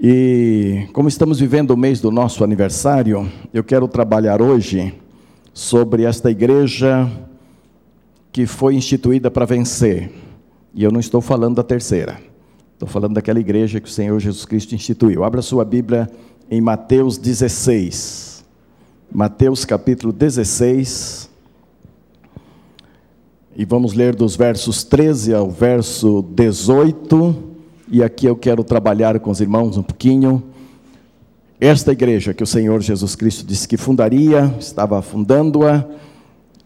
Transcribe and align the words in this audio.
E 0.00 0.88
como 0.92 1.08
estamos 1.08 1.38
vivendo 1.38 1.70
o 1.72 1.76
mês 1.76 2.00
do 2.00 2.10
nosso 2.10 2.42
aniversário, 2.42 3.30
eu 3.52 3.62
quero 3.62 3.86
trabalhar 3.86 4.40
hoje 4.40 4.94
sobre 5.52 6.04
esta 6.04 6.30
igreja 6.30 7.10
que 8.32 8.46
foi 8.46 8.74
instituída 8.74 9.30
para 9.30 9.44
vencer. 9.44 10.10
E 10.74 10.82
eu 10.82 10.90
não 10.90 11.00
estou 11.00 11.20
falando 11.20 11.56
da 11.56 11.62
terceira. 11.62 12.18
Estou 12.72 12.88
falando 12.88 13.14
daquela 13.14 13.38
igreja 13.38 13.80
que 13.80 13.88
o 13.88 13.92
Senhor 13.92 14.18
Jesus 14.18 14.44
Cristo 14.44 14.74
instituiu. 14.74 15.22
Abra 15.22 15.42
sua 15.42 15.64
Bíblia 15.64 16.10
em 16.50 16.60
Mateus 16.60 17.18
16. 17.18 18.44
Mateus 19.12 19.64
capítulo 19.64 20.12
16. 20.12 21.30
E 23.54 23.64
vamos 23.66 23.92
ler 23.92 24.16
dos 24.16 24.34
versos 24.34 24.82
13 24.82 25.34
ao 25.34 25.50
verso 25.50 26.22
18 26.22 27.51
e 27.92 28.02
aqui 28.02 28.24
eu 28.24 28.34
quero 28.34 28.64
trabalhar 28.64 29.20
com 29.20 29.30
os 29.30 29.38
irmãos 29.38 29.76
um 29.76 29.82
pouquinho. 29.82 30.42
Esta 31.60 31.92
igreja 31.92 32.32
que 32.32 32.42
o 32.42 32.46
Senhor 32.46 32.80
Jesus 32.80 33.14
Cristo 33.14 33.44
disse 33.44 33.68
que 33.68 33.76
fundaria, 33.76 34.52
estava 34.58 35.02
fundando-a 35.02 35.84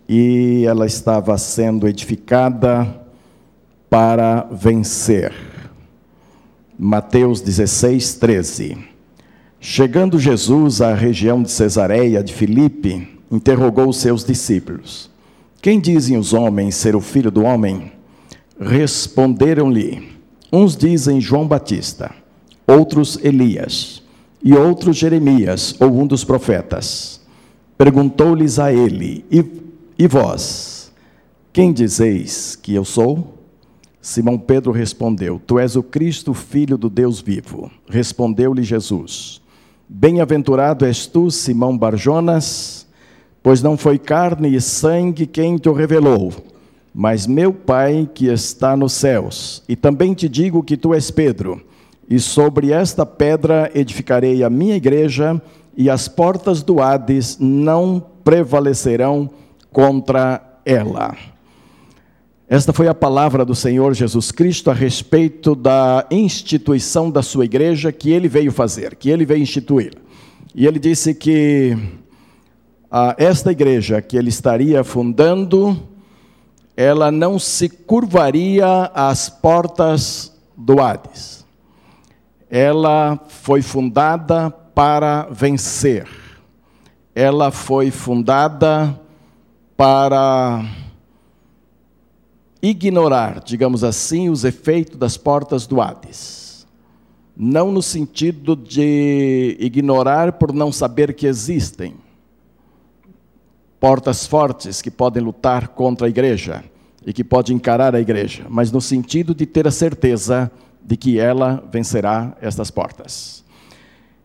e 0.08 0.62
ela 0.64 0.86
estava 0.86 1.36
sendo 1.36 1.88
edificada 1.88 2.86
para 3.90 4.46
vencer. 4.52 5.34
Mateus 6.78 7.40
16, 7.40 8.14
13. 8.14 8.78
Chegando 9.58 10.20
Jesus 10.20 10.80
à 10.80 10.94
região 10.94 11.42
de 11.42 11.50
Cesareia 11.50 12.22
de 12.22 12.32
Filipe, 12.32 13.18
interrogou 13.32 13.88
os 13.88 13.96
seus 13.96 14.24
discípulos: 14.24 15.10
Quem 15.60 15.80
dizem 15.80 16.16
os 16.16 16.32
homens 16.32 16.76
ser 16.76 16.94
o 16.94 17.00
filho 17.00 17.32
do 17.32 17.42
homem? 17.42 17.90
Responderam-lhe: 18.60 20.15
Uns 20.58 20.74
dizem 20.74 21.20
João 21.20 21.46
Batista, 21.46 22.14
outros 22.66 23.18
Elias, 23.22 24.02
e 24.42 24.54
outros 24.54 24.96
Jeremias, 24.96 25.76
ou 25.78 26.00
um 26.00 26.06
dos 26.06 26.24
profetas. 26.24 27.20
Perguntou-lhes 27.76 28.58
a 28.58 28.72
ele: 28.72 29.22
e, 29.30 29.44
e 29.98 30.08
vós, 30.08 30.90
quem 31.52 31.74
dizeis 31.74 32.56
que 32.56 32.74
eu 32.74 32.86
sou? 32.86 33.34
Simão 34.00 34.38
Pedro 34.38 34.72
respondeu: 34.72 35.38
Tu 35.46 35.58
és 35.58 35.76
o 35.76 35.82
Cristo, 35.82 36.32
filho 36.32 36.78
do 36.78 36.88
Deus 36.88 37.20
vivo. 37.20 37.70
Respondeu-lhe 37.86 38.62
Jesus: 38.62 39.42
Bem-aventurado 39.86 40.86
és 40.86 41.06
tu, 41.06 41.30
Simão 41.30 41.76
Barjonas, 41.76 42.86
pois 43.42 43.62
não 43.62 43.76
foi 43.76 43.98
carne 43.98 44.56
e 44.56 44.60
sangue 44.62 45.26
quem 45.26 45.58
te 45.58 45.68
o 45.68 45.74
revelou 45.74 46.32
mas 46.98 47.26
meu 47.26 47.52
Pai 47.52 48.08
que 48.14 48.28
está 48.28 48.74
nos 48.74 48.94
céus. 48.94 49.62
E 49.68 49.76
também 49.76 50.14
te 50.14 50.30
digo 50.30 50.62
que 50.62 50.78
tu 50.78 50.94
és 50.94 51.10
Pedro, 51.10 51.62
e 52.08 52.18
sobre 52.18 52.72
esta 52.72 53.04
pedra 53.04 53.70
edificarei 53.74 54.42
a 54.42 54.48
minha 54.48 54.76
igreja, 54.76 55.40
e 55.76 55.90
as 55.90 56.08
portas 56.08 56.62
do 56.62 56.80
Hades 56.80 57.36
não 57.38 58.02
prevalecerão 58.24 59.28
contra 59.70 60.40
ela. 60.64 61.14
Esta 62.48 62.72
foi 62.72 62.88
a 62.88 62.94
palavra 62.94 63.44
do 63.44 63.54
Senhor 63.54 63.92
Jesus 63.92 64.32
Cristo 64.32 64.70
a 64.70 64.74
respeito 64.74 65.54
da 65.54 66.06
instituição 66.10 67.10
da 67.10 67.20
sua 67.20 67.44
igreja 67.44 67.92
que 67.92 68.10
ele 68.10 68.26
veio 68.26 68.50
fazer, 68.50 68.96
que 68.96 69.10
ele 69.10 69.26
veio 69.26 69.42
instituir. 69.42 69.92
E 70.54 70.66
ele 70.66 70.78
disse 70.78 71.12
que 71.12 71.76
a, 72.90 73.14
esta 73.18 73.52
igreja 73.52 74.00
que 74.00 74.16
ele 74.16 74.30
estaria 74.30 74.82
fundando, 74.82 75.78
ela 76.76 77.10
não 77.10 77.38
se 77.38 77.70
curvaria 77.70 78.90
às 78.94 79.30
portas 79.30 80.32
do 80.54 80.80
Hades. 80.80 81.46
Ela 82.50 83.18
foi 83.28 83.62
fundada 83.62 84.50
para 84.50 85.26
vencer. 85.30 86.06
Ela 87.14 87.50
foi 87.50 87.90
fundada 87.90 89.00
para 89.74 90.62
ignorar, 92.60 93.40
digamos 93.40 93.82
assim, 93.82 94.28
os 94.28 94.44
efeitos 94.44 94.98
das 94.98 95.16
portas 95.16 95.66
do 95.66 95.80
Hades. 95.80 96.66
Não 97.34 97.72
no 97.72 97.82
sentido 97.82 98.54
de 98.54 99.56
ignorar 99.58 100.32
por 100.32 100.52
não 100.52 100.70
saber 100.70 101.14
que 101.14 101.26
existem, 101.26 101.94
portas 103.86 104.26
fortes 104.26 104.82
que 104.82 104.90
podem 104.90 105.22
lutar 105.22 105.68
contra 105.68 106.08
a 106.08 106.10
igreja 106.10 106.64
e 107.06 107.12
que 107.12 107.22
podem 107.22 107.54
encarar 107.54 107.94
a 107.94 108.00
igreja, 108.00 108.44
mas 108.48 108.72
no 108.72 108.80
sentido 108.80 109.32
de 109.32 109.46
ter 109.46 109.64
a 109.64 109.70
certeza 109.70 110.50
de 110.84 110.96
que 110.96 111.20
ela 111.20 111.62
vencerá 111.70 112.36
estas 112.42 112.68
portas. 112.68 113.44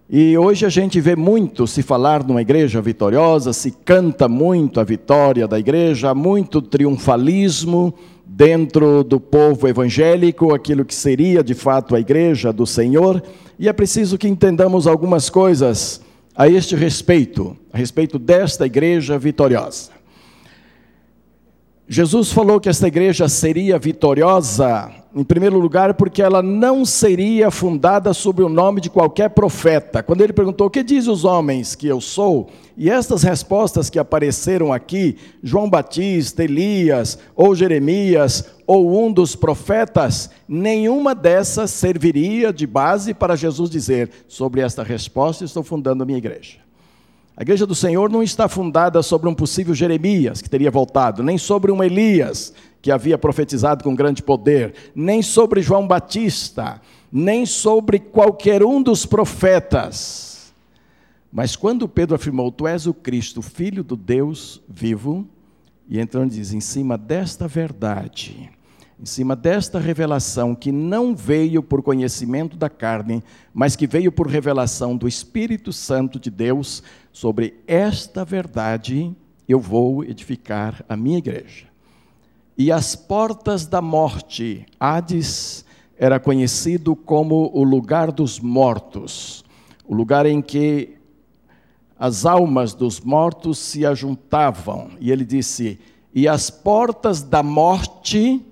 E 0.09 0.35
hoje 0.35 0.65
a 0.65 0.69
gente 0.69 0.99
vê 0.99 1.15
muito 1.15 1.67
se 1.67 1.83
falar 1.83 2.23
numa 2.23 2.41
igreja 2.41 2.81
vitoriosa, 2.81 3.53
se 3.53 3.69
canta 3.69 4.27
muito 4.27 4.79
a 4.79 4.83
vitória 4.83 5.47
da 5.47 5.59
igreja, 5.59 6.09
há 6.09 6.15
muito 6.15 6.59
triunfalismo 6.59 7.93
dentro 8.25 9.03
do 9.03 9.19
povo 9.19 9.67
evangélico, 9.67 10.55
aquilo 10.55 10.83
que 10.83 10.95
seria 10.95 11.43
de 11.43 11.53
fato 11.53 11.95
a 11.95 11.99
igreja 11.99 12.51
do 12.51 12.65
Senhor, 12.65 13.21
e 13.59 13.69
é 13.69 13.73
preciso 13.73 14.17
que 14.17 14.27
entendamos 14.27 14.87
algumas 14.87 15.29
coisas 15.29 16.01
a 16.35 16.47
este 16.47 16.75
respeito, 16.75 17.57
a 17.71 17.77
respeito 17.77 18.17
desta 18.17 18.65
igreja 18.65 19.17
vitoriosa. 19.17 19.91
Jesus 21.93 22.31
falou 22.31 22.57
que 22.57 22.69
esta 22.69 22.87
igreja 22.87 23.27
seria 23.27 23.77
vitoriosa, 23.77 24.89
em 25.13 25.25
primeiro 25.25 25.59
lugar, 25.59 25.93
porque 25.95 26.21
ela 26.21 26.41
não 26.41 26.85
seria 26.85 27.51
fundada 27.51 28.13
sobre 28.13 28.45
o 28.45 28.47
nome 28.47 28.79
de 28.79 28.89
qualquer 28.89 29.31
profeta. 29.31 30.01
Quando 30.01 30.21
ele 30.21 30.31
perguntou: 30.31 30.67
O 30.67 30.69
que 30.69 30.83
diz 30.83 31.05
os 31.07 31.25
homens 31.25 31.75
que 31.75 31.87
eu 31.87 31.99
sou? 31.99 32.49
E 32.77 32.89
estas 32.89 33.23
respostas 33.23 33.89
que 33.89 33.99
apareceram 33.99 34.71
aqui, 34.71 35.17
João 35.43 35.69
Batista, 35.69 36.45
Elias, 36.45 37.19
ou 37.35 37.53
Jeremias, 37.53 38.45
ou 38.65 39.05
um 39.05 39.11
dos 39.11 39.35
profetas, 39.35 40.29
nenhuma 40.47 41.13
dessas 41.13 41.71
serviria 41.71 42.53
de 42.53 42.65
base 42.65 43.13
para 43.13 43.35
Jesus 43.35 43.69
dizer: 43.69 44.09
Sobre 44.29 44.61
esta 44.61 44.81
resposta 44.81 45.43
estou 45.43 45.61
fundando 45.61 46.03
a 46.03 46.05
minha 46.05 46.19
igreja. 46.19 46.70
A 47.35 47.41
igreja 47.41 47.65
do 47.65 47.73
Senhor 47.73 48.09
não 48.09 48.21
está 48.21 48.47
fundada 48.47 49.01
sobre 49.01 49.29
um 49.29 49.33
possível 49.33 49.73
Jeremias 49.73 50.41
que 50.41 50.49
teria 50.49 50.69
voltado, 50.69 51.23
nem 51.23 51.37
sobre 51.37 51.71
um 51.71 51.83
Elias 51.83 52.53
que 52.81 52.91
havia 52.91 53.17
profetizado 53.17 53.83
com 53.83 53.95
grande 53.95 54.21
poder, 54.21 54.73
nem 54.93 55.21
sobre 55.21 55.61
João 55.61 55.87
Batista, 55.87 56.81
nem 57.11 57.45
sobre 57.45 57.99
qualquer 57.99 58.63
um 58.63 58.81
dos 58.81 59.05
profetas. 59.05 60.53
Mas 61.31 61.55
quando 61.55 61.87
Pedro 61.87 62.15
afirmou: 62.15 62.51
Tu 62.51 62.67
és 62.67 62.85
o 62.85 62.93
Cristo, 62.93 63.41
filho 63.41 63.83
do 63.83 63.95
Deus 63.95 64.61
vivo, 64.67 65.25
e 65.87 65.99
então 65.99 66.27
diz: 66.27 66.53
Em 66.53 66.59
cima 66.59 66.97
desta 66.97 67.47
verdade, 67.47 68.51
em 69.01 69.05
cima 69.05 69.35
desta 69.35 69.79
revelação 69.79 70.53
que 70.53 70.71
não 70.71 71.15
veio 71.15 71.63
por 71.63 71.81
conhecimento 71.81 72.55
da 72.55 72.69
carne, 72.69 73.23
mas 73.51 73.75
que 73.75 73.87
veio 73.87 74.11
por 74.11 74.27
revelação 74.27 74.95
do 74.95 75.07
Espírito 75.07 75.73
Santo 75.73 76.19
de 76.19 76.29
Deus, 76.29 76.83
sobre 77.11 77.55
esta 77.65 78.23
verdade 78.23 79.11
eu 79.49 79.59
vou 79.59 80.03
edificar 80.03 80.85
a 80.87 80.95
minha 80.95 81.17
igreja. 81.17 81.65
E 82.55 82.71
as 82.71 82.95
portas 82.95 83.65
da 83.65 83.81
morte, 83.81 84.67
Hades 84.79 85.65
era 85.97 86.19
conhecido 86.19 86.95
como 86.95 87.49
o 87.55 87.63
lugar 87.63 88.11
dos 88.11 88.39
mortos, 88.39 89.43
o 89.83 89.95
lugar 89.95 90.27
em 90.27 90.43
que 90.43 90.95
as 91.97 92.23
almas 92.23 92.75
dos 92.75 92.99
mortos 92.99 93.57
se 93.57 93.83
ajuntavam. 93.83 94.91
E 94.99 95.11
ele 95.11 95.25
disse: 95.25 95.79
E 96.13 96.27
as 96.27 96.51
portas 96.51 97.23
da 97.23 97.41
morte 97.41 98.45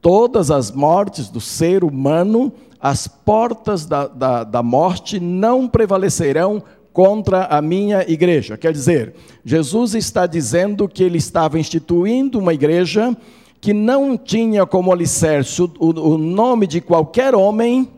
todas 0.00 0.50
as 0.50 0.70
mortes 0.70 1.28
do 1.28 1.40
ser 1.40 1.84
humano, 1.84 2.52
as 2.80 3.06
portas 3.06 3.84
da, 3.84 4.06
da, 4.06 4.44
da 4.44 4.62
morte 4.62 5.20
não 5.20 5.68
prevalecerão 5.68 6.62
contra 6.92 7.44
a 7.44 7.60
minha 7.62 8.04
igreja. 8.10 8.56
Quer 8.56 8.72
dizer, 8.72 9.14
Jesus 9.44 9.94
está 9.94 10.26
dizendo 10.26 10.88
que 10.88 11.02
ele 11.02 11.18
estava 11.18 11.58
instituindo 11.58 12.38
uma 12.38 12.54
igreja 12.54 13.16
que 13.60 13.72
não 13.72 14.16
tinha 14.16 14.64
como 14.64 14.90
alicerce 14.90 15.60
o, 15.62 15.70
o, 15.78 16.16
nome 16.16 16.66
de 16.66 16.80
qualquer 16.80 17.34
homem, 17.34 17.88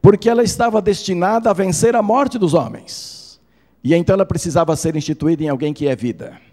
porque 0.00 0.30
ela 0.30 0.42
estava 0.42 0.80
destinada 0.80 1.50
a 1.50 1.52
vencer 1.52 1.96
a 1.96 2.02
morte 2.02 2.38
dos 2.38 2.54
homens. 2.54 3.40
E 3.82 3.92
então 3.94 4.14
ela 4.14 4.24
precisava 4.24 4.76
ser 4.76 4.94
instituída 4.94 5.42
em 5.42 5.48
alguém 5.48 5.72
que 5.72 5.88
é 5.88 5.96
vida 5.96 6.49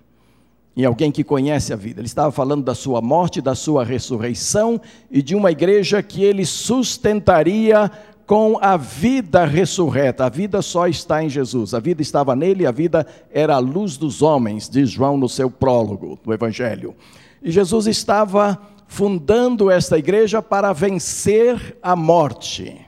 em 0.78 0.86
alguém 0.86 1.12
que 1.12 1.24
conhece 1.24 1.74
a 1.74 1.76
vida. 1.76 2.00
Ele 2.00 2.06
estava 2.06 2.32
falando 2.32 2.64
da 2.64 2.76
sua 2.76 3.02
morte, 3.02 3.42
da 3.42 3.56
sua 3.56 3.84
ressurreição 3.84 4.80
e 5.10 5.24
de 5.24 5.36
uma 5.36 5.52
igreja 5.52 6.04
que 6.04 6.24
ele 6.24 6.46
sustentaria 6.46 7.92
com 8.28 8.60
a 8.62 8.78
vida 8.78 9.44
ressurreta. 9.44 10.26
A 10.26 10.30
vida 10.30 10.62
só 10.62 10.88
está 10.88 11.24
em 11.24 11.30
Jesus. 11.30 11.74
A 11.74 11.80
vida 11.80 12.04
estava 12.04 12.36
nele, 12.36 12.68
a 12.68 12.72
vida 12.72 13.08
era 13.32 13.56
a 13.56 13.60
luz 13.60 13.98
dos 13.98 14.22
homens, 14.22 14.70
diz 14.70 14.92
João 14.92 15.18
no 15.18 15.28
seu 15.28 15.50
prólogo 15.50 16.20
do 16.24 16.32
Evangelho. 16.32 16.96
E 17.42 17.50
Jesus 17.50 17.88
estava 17.88 18.62
fundando 18.86 19.72
esta 19.72 19.98
igreja 19.98 20.44
para 20.44 20.72
vencer 20.74 21.76
a 21.82 21.96
morte. 21.96 22.80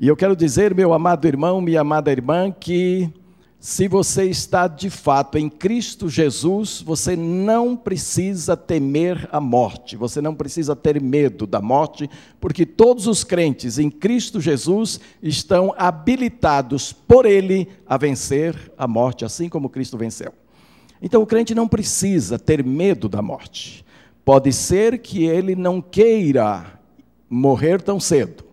E 0.00 0.08
eu 0.08 0.16
quero 0.16 0.34
dizer, 0.34 0.74
meu 0.74 0.92
amado 0.92 1.24
irmão, 1.24 1.60
minha 1.60 1.82
amada 1.82 2.10
irmã, 2.10 2.50
que 2.50 3.08
se 3.64 3.86
você 3.86 4.24
está 4.24 4.66
de 4.66 4.90
fato 4.90 5.38
em 5.38 5.48
Cristo 5.48 6.08
Jesus, 6.08 6.82
você 6.84 7.14
não 7.14 7.76
precisa 7.76 8.56
temer 8.56 9.28
a 9.30 9.40
morte, 9.40 9.96
você 9.96 10.20
não 10.20 10.34
precisa 10.34 10.74
ter 10.74 11.00
medo 11.00 11.46
da 11.46 11.62
morte, 11.62 12.10
porque 12.40 12.66
todos 12.66 13.06
os 13.06 13.22
crentes 13.22 13.78
em 13.78 13.88
Cristo 13.88 14.40
Jesus 14.40 14.98
estão 15.22 15.72
habilitados 15.78 16.92
por 16.92 17.24
Ele 17.24 17.68
a 17.86 17.96
vencer 17.96 18.56
a 18.76 18.88
morte, 18.88 19.24
assim 19.24 19.48
como 19.48 19.70
Cristo 19.70 19.96
venceu. 19.96 20.32
Então 21.00 21.22
o 21.22 21.26
crente 21.26 21.54
não 21.54 21.68
precisa 21.68 22.40
ter 22.40 22.64
medo 22.64 23.08
da 23.08 23.22
morte. 23.22 23.84
Pode 24.24 24.52
ser 24.52 24.98
que 24.98 25.22
ele 25.22 25.54
não 25.54 25.80
queira 25.80 26.80
morrer 27.30 27.80
tão 27.80 28.00
cedo. 28.00 28.44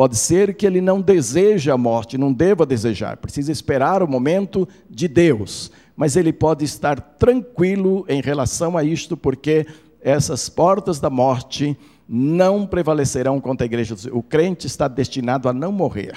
Pode 0.00 0.16
ser 0.16 0.54
que 0.54 0.66
ele 0.66 0.80
não 0.80 0.98
deseje 0.98 1.70
a 1.70 1.76
morte, 1.76 2.16
não 2.16 2.32
deva 2.32 2.64
desejar, 2.64 3.18
precisa 3.18 3.52
esperar 3.52 4.02
o 4.02 4.08
momento 4.08 4.66
de 4.88 5.06
Deus. 5.06 5.70
Mas 5.94 6.16
ele 6.16 6.32
pode 6.32 6.64
estar 6.64 6.98
tranquilo 6.98 8.06
em 8.08 8.22
relação 8.22 8.78
a 8.78 8.82
isto, 8.82 9.14
porque 9.14 9.66
essas 10.00 10.48
portas 10.48 11.00
da 11.00 11.10
morte 11.10 11.76
não 12.08 12.66
prevalecerão 12.66 13.38
contra 13.42 13.66
a 13.66 13.68
igreja. 13.68 13.94
O 14.10 14.22
crente 14.22 14.66
está 14.66 14.88
destinado 14.88 15.50
a 15.50 15.52
não 15.52 15.70
morrer, 15.70 16.14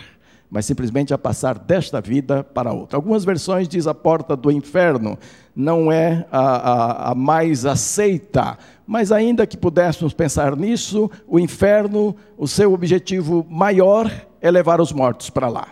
mas 0.53 0.67
simplesmente 0.67 1.11
a 1.11 1.17
passar 1.17 1.57
desta 1.57 1.99
vida 1.99 2.43
para 2.43 2.71
outra. 2.71 2.95
Algumas 2.95 3.25
versões 3.25 3.67
diz 3.67 3.87
a 3.87 3.93
porta 3.95 4.35
do 4.35 4.51
inferno 4.51 5.17
não 5.55 5.91
é 5.91 6.27
a, 6.31 6.39
a, 6.39 7.11
a 7.11 7.15
mais 7.15 7.65
aceita, 7.65 8.59
mas 8.85 9.11
ainda 9.11 9.47
que 9.47 9.57
pudéssemos 9.57 10.13
pensar 10.13 10.55
nisso, 10.55 11.09
o 11.27 11.39
inferno, 11.39 12.15
o 12.37 12.47
seu 12.47 12.71
objetivo 12.71 13.43
maior 13.49 14.11
é 14.39 14.51
levar 14.51 14.79
os 14.79 14.93
mortos 14.93 15.31
para 15.31 15.47
lá, 15.47 15.69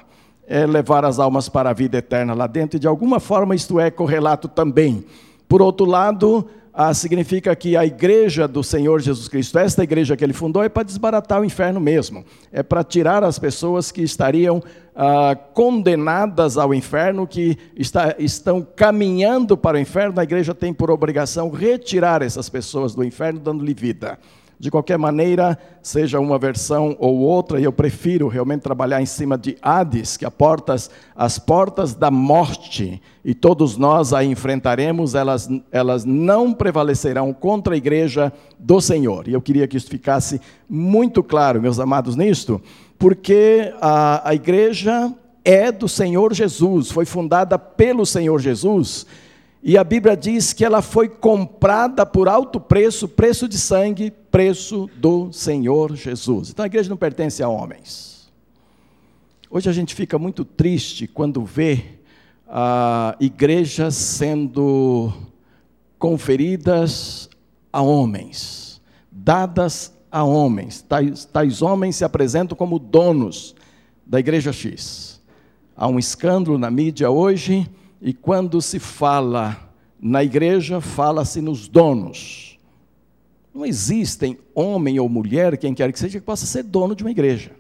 é 0.47 0.65
levar 0.65 1.05
as 1.05 1.19
almas 1.19 1.47
para 1.47 1.69
a 1.69 1.73
vida 1.73 1.99
eterna 1.99 2.33
lá 2.33 2.47
dentro, 2.47 2.77
e 2.77 2.79
de 2.79 2.87
alguma 2.87 3.19
forma 3.19 3.53
isto 3.53 3.79
é 3.79 3.91
correlato 3.91 4.47
também. 4.47 5.05
Por 5.47 5.61
outro 5.61 5.85
lado, 5.85 6.47
ah, 6.73 6.93
significa 6.93 7.55
que 7.55 7.75
a 7.75 7.85
igreja 7.85 8.47
do 8.47 8.63
Senhor 8.63 9.01
Jesus 9.01 9.27
Cristo, 9.27 9.59
esta 9.59 9.83
igreja 9.83 10.15
que 10.15 10.23
ele 10.23 10.33
fundou, 10.33 10.63
é 10.63 10.69
para 10.69 10.83
desbaratar 10.83 11.41
o 11.41 11.45
inferno 11.45 11.79
mesmo, 11.79 12.23
é 12.51 12.63
para 12.63 12.83
tirar 12.83 13.23
as 13.23 13.37
pessoas 13.37 13.91
que 13.91 14.01
estariam 14.01 14.63
ah, 14.95 15.35
condenadas 15.53 16.57
ao 16.57 16.73
inferno, 16.73 17.27
que 17.27 17.57
está, 17.75 18.15
estão 18.17 18.65
caminhando 18.75 19.57
para 19.57 19.77
o 19.77 19.79
inferno. 19.81 20.19
A 20.19 20.23
igreja 20.23 20.55
tem 20.55 20.73
por 20.73 20.89
obrigação 20.89 21.49
retirar 21.49 22.21
essas 22.21 22.47
pessoas 22.47 22.95
do 22.95 23.03
inferno, 23.03 23.39
dando-lhe 23.39 23.73
vida. 23.73 24.17
De 24.61 24.69
qualquer 24.69 24.99
maneira, 24.99 25.57
seja 25.81 26.19
uma 26.19 26.37
versão 26.37 26.95
ou 26.99 27.17
outra, 27.17 27.59
e 27.59 27.63
eu 27.63 27.73
prefiro 27.73 28.27
realmente 28.27 28.61
trabalhar 28.61 29.01
em 29.01 29.07
cima 29.07 29.35
de 29.35 29.57
Hades, 29.59 30.17
que 30.17 30.29
portas, 30.29 30.87
as 31.15 31.39
portas 31.39 31.95
da 31.95 32.11
morte, 32.11 33.01
e 33.25 33.33
todos 33.33 33.75
nós 33.75 34.13
a 34.13 34.23
enfrentaremos, 34.23 35.15
elas, 35.15 35.49
elas 35.71 36.05
não 36.05 36.53
prevalecerão 36.53 37.33
contra 37.33 37.73
a 37.73 37.77
igreja 37.77 38.31
do 38.59 38.79
Senhor. 38.79 39.27
E 39.27 39.33
eu 39.33 39.41
queria 39.41 39.67
que 39.67 39.75
isso 39.75 39.89
ficasse 39.89 40.39
muito 40.69 41.23
claro, 41.23 41.59
meus 41.59 41.79
amados, 41.79 42.15
nisto, 42.15 42.61
porque 42.99 43.73
a, 43.81 44.29
a 44.29 44.35
igreja 44.35 45.11
é 45.43 45.71
do 45.71 45.89
Senhor 45.89 46.35
Jesus, 46.35 46.91
foi 46.91 47.05
fundada 47.05 47.57
pelo 47.57 48.05
Senhor 48.05 48.39
Jesus, 48.39 49.07
e 49.63 49.77
a 49.77 49.83
Bíblia 49.83 50.17
diz 50.17 50.53
que 50.53 50.65
ela 50.65 50.81
foi 50.81 51.07
comprada 51.07 52.03
por 52.03 52.27
alto 52.27 52.59
preço, 52.59 53.07
preço 53.07 53.47
de 53.47 53.59
sangue, 53.59 54.09
preço 54.09 54.89
do 54.97 55.31
Senhor 55.31 55.95
Jesus. 55.95 56.49
Então 56.49 56.63
a 56.63 56.65
igreja 56.65 56.89
não 56.89 56.97
pertence 56.97 57.43
a 57.43 57.47
homens. 57.47 58.31
Hoje 59.49 59.69
a 59.69 59.73
gente 59.73 59.93
fica 59.93 60.17
muito 60.17 60.43
triste 60.43 61.05
quando 61.07 61.45
vê 61.45 61.83
a 62.47 63.15
igrejas 63.19 63.93
sendo 63.95 65.13
conferidas 65.99 67.29
a 67.71 67.81
homens, 67.81 68.81
dadas 69.11 69.93
a 70.11 70.23
homens. 70.23 70.81
Tais, 70.81 71.25
tais 71.25 71.61
homens 71.61 71.97
se 71.97 72.03
apresentam 72.03 72.57
como 72.57 72.79
donos 72.79 73.55
da 74.07 74.19
igreja 74.19 74.51
X. 74.51 75.21
Há 75.75 75.87
um 75.87 75.99
escândalo 75.99 76.57
na 76.57 76.71
mídia 76.71 77.11
hoje 77.11 77.69
e 78.01 78.13
quando 78.13 78.59
se 78.61 78.79
fala 78.79 79.69
na 80.01 80.23
igreja, 80.23 80.81
fala-se 80.81 81.39
nos 81.39 81.67
donos. 81.67 82.57
Não 83.53 83.63
existem 83.63 84.39
homem 84.55 84.99
ou 84.99 85.07
mulher, 85.07 85.55
quem 85.57 85.73
quer 85.75 85.91
que 85.93 85.99
seja, 85.99 86.19
que 86.19 86.25
possa 86.25 86.47
ser 86.47 86.63
dono 86.63 86.95
de 86.95 87.03
uma 87.03 87.11
igreja. 87.11 87.51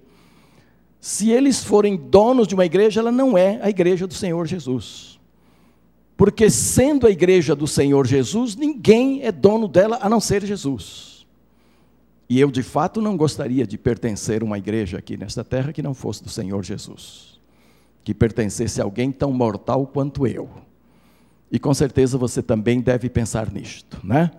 Se 0.99 1.29
eles 1.29 1.63
forem 1.63 1.95
donos 1.95 2.47
de 2.47 2.55
uma 2.55 2.65
igreja, 2.65 3.01
ela 3.01 3.11
não 3.11 3.37
é 3.37 3.59
a 3.61 3.69
igreja 3.69 4.07
do 4.07 4.13
Senhor 4.13 4.47
Jesus. 4.47 5.19
Porque 6.17 6.49
sendo 6.49 7.05
a 7.05 7.11
igreja 7.11 7.55
do 7.55 7.67
Senhor 7.67 8.07
Jesus, 8.07 8.55
ninguém 8.55 9.23
é 9.23 9.31
dono 9.31 9.67
dela 9.67 9.99
a 10.01 10.09
não 10.09 10.19
ser 10.19 10.43
Jesus. 10.45 11.25
E 12.27 12.39
eu, 12.39 12.49
de 12.49 12.63
fato, 12.63 13.01
não 13.01 13.17
gostaria 13.17 13.67
de 13.67 13.77
pertencer 13.77 14.41
a 14.41 14.45
uma 14.45 14.57
igreja 14.57 14.97
aqui 14.97 15.17
nesta 15.17 15.43
terra 15.43 15.73
que 15.73 15.83
não 15.83 15.93
fosse 15.93 16.23
do 16.23 16.29
Senhor 16.29 16.63
Jesus 16.63 17.30
que 18.03 18.13
pertencesse 18.13 18.81
a 18.81 18.83
alguém 18.83 19.11
tão 19.11 19.31
mortal 19.31 19.85
quanto 19.87 20.25
eu. 20.25 20.49
E 21.51 21.59
com 21.59 21.73
certeza 21.73 22.17
você 22.17 22.41
também 22.41 22.79
deve 22.79 23.09
pensar 23.09 23.51
nisto, 23.51 23.99
né? 24.03 24.31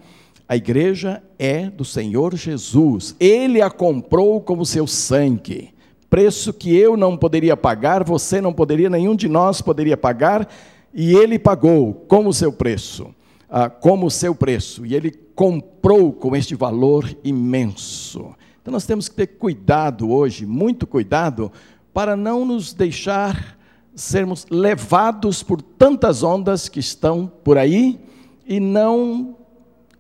A 0.49 0.57
igreja 0.57 1.23
é 1.39 1.71
do 1.71 1.85
Senhor 1.85 2.37
Jesus. 2.37 3.15
Ele 3.19 3.63
a 3.63 3.71
comprou 3.71 4.41
com 4.41 4.59
o 4.59 4.67
seu 4.67 4.87
sangue. 4.87 5.73
Preço 6.11 6.53
que 6.53 6.77
eu 6.77 6.97
não 6.97 7.17
poderia 7.17 7.57
pagar, 7.57 8.05
você 8.05 8.41
não 8.41 8.53
poderia, 8.53 8.91
nenhum 8.91 9.17
de 9.17 9.29
nós 9.29 9.63
poderia 9.63 9.97
pagar, 9.97 10.47
e 10.93 11.15
ele 11.15 11.39
pagou 11.39 11.95
como 12.07 12.29
o 12.29 12.35
seu 12.35 12.53
preço, 12.53 13.15
ah, 13.49 13.71
como 13.71 14.07
o 14.07 14.11
seu 14.11 14.35
preço, 14.35 14.85
e 14.85 14.95
ele 14.95 15.11
comprou 15.11 16.13
com 16.13 16.37
este 16.37 16.55
valor 16.55 17.09
imenso. 17.25 18.35
Então 18.61 18.73
nós 18.73 18.85
temos 18.85 19.09
que 19.09 19.15
ter 19.15 19.27
cuidado 19.27 20.11
hoje, 20.11 20.45
muito 20.45 20.87
cuidado, 20.87 21.51
para 21.93 22.17
não 22.17 22.45
nos 22.45 22.73
deixar 22.73 23.59
sermos 23.95 24.47
levados 24.51 25.43
por 25.43 25.61
tantas 25.61 26.23
ondas 26.23 26.69
que 26.69 26.81
estão 26.81 27.31
por 27.45 27.59
aí 27.59 28.01
e 28.47 28.59
não 28.59 29.37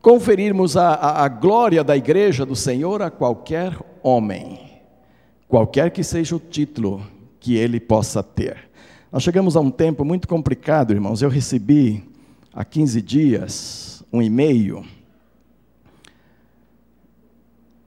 conferirmos 0.00 0.77
a, 0.77 0.94
a, 0.94 1.25
a, 1.25 1.29
glória 1.29 1.85
da 1.85 1.97
igreja 1.97 2.44
do 2.44 2.56
Senhor 2.56 3.03
a 3.03 3.11
qualquer 3.11 3.77
homem, 4.03 4.59
qualquer 5.47 5.91
que 5.91 6.03
seja 6.03 6.35
o 6.35 6.41
título 6.41 7.06
que 7.39 7.55
ele 7.55 7.79
possa 7.79 8.23
ter. 8.23 8.70
Nós 9.13 9.22
chegamos 9.22 9.56
a 9.56 9.61
um 9.61 9.70
tempo 9.70 10.05
muito 10.05 10.27
complicado, 10.27 10.93
irmãos. 10.93 11.22
Eu 11.22 11.29
recebi 11.29 12.03
há 12.53 12.65
15 12.65 13.03
dias 13.03 14.05
um 14.13 14.22
e-mail 14.22 14.84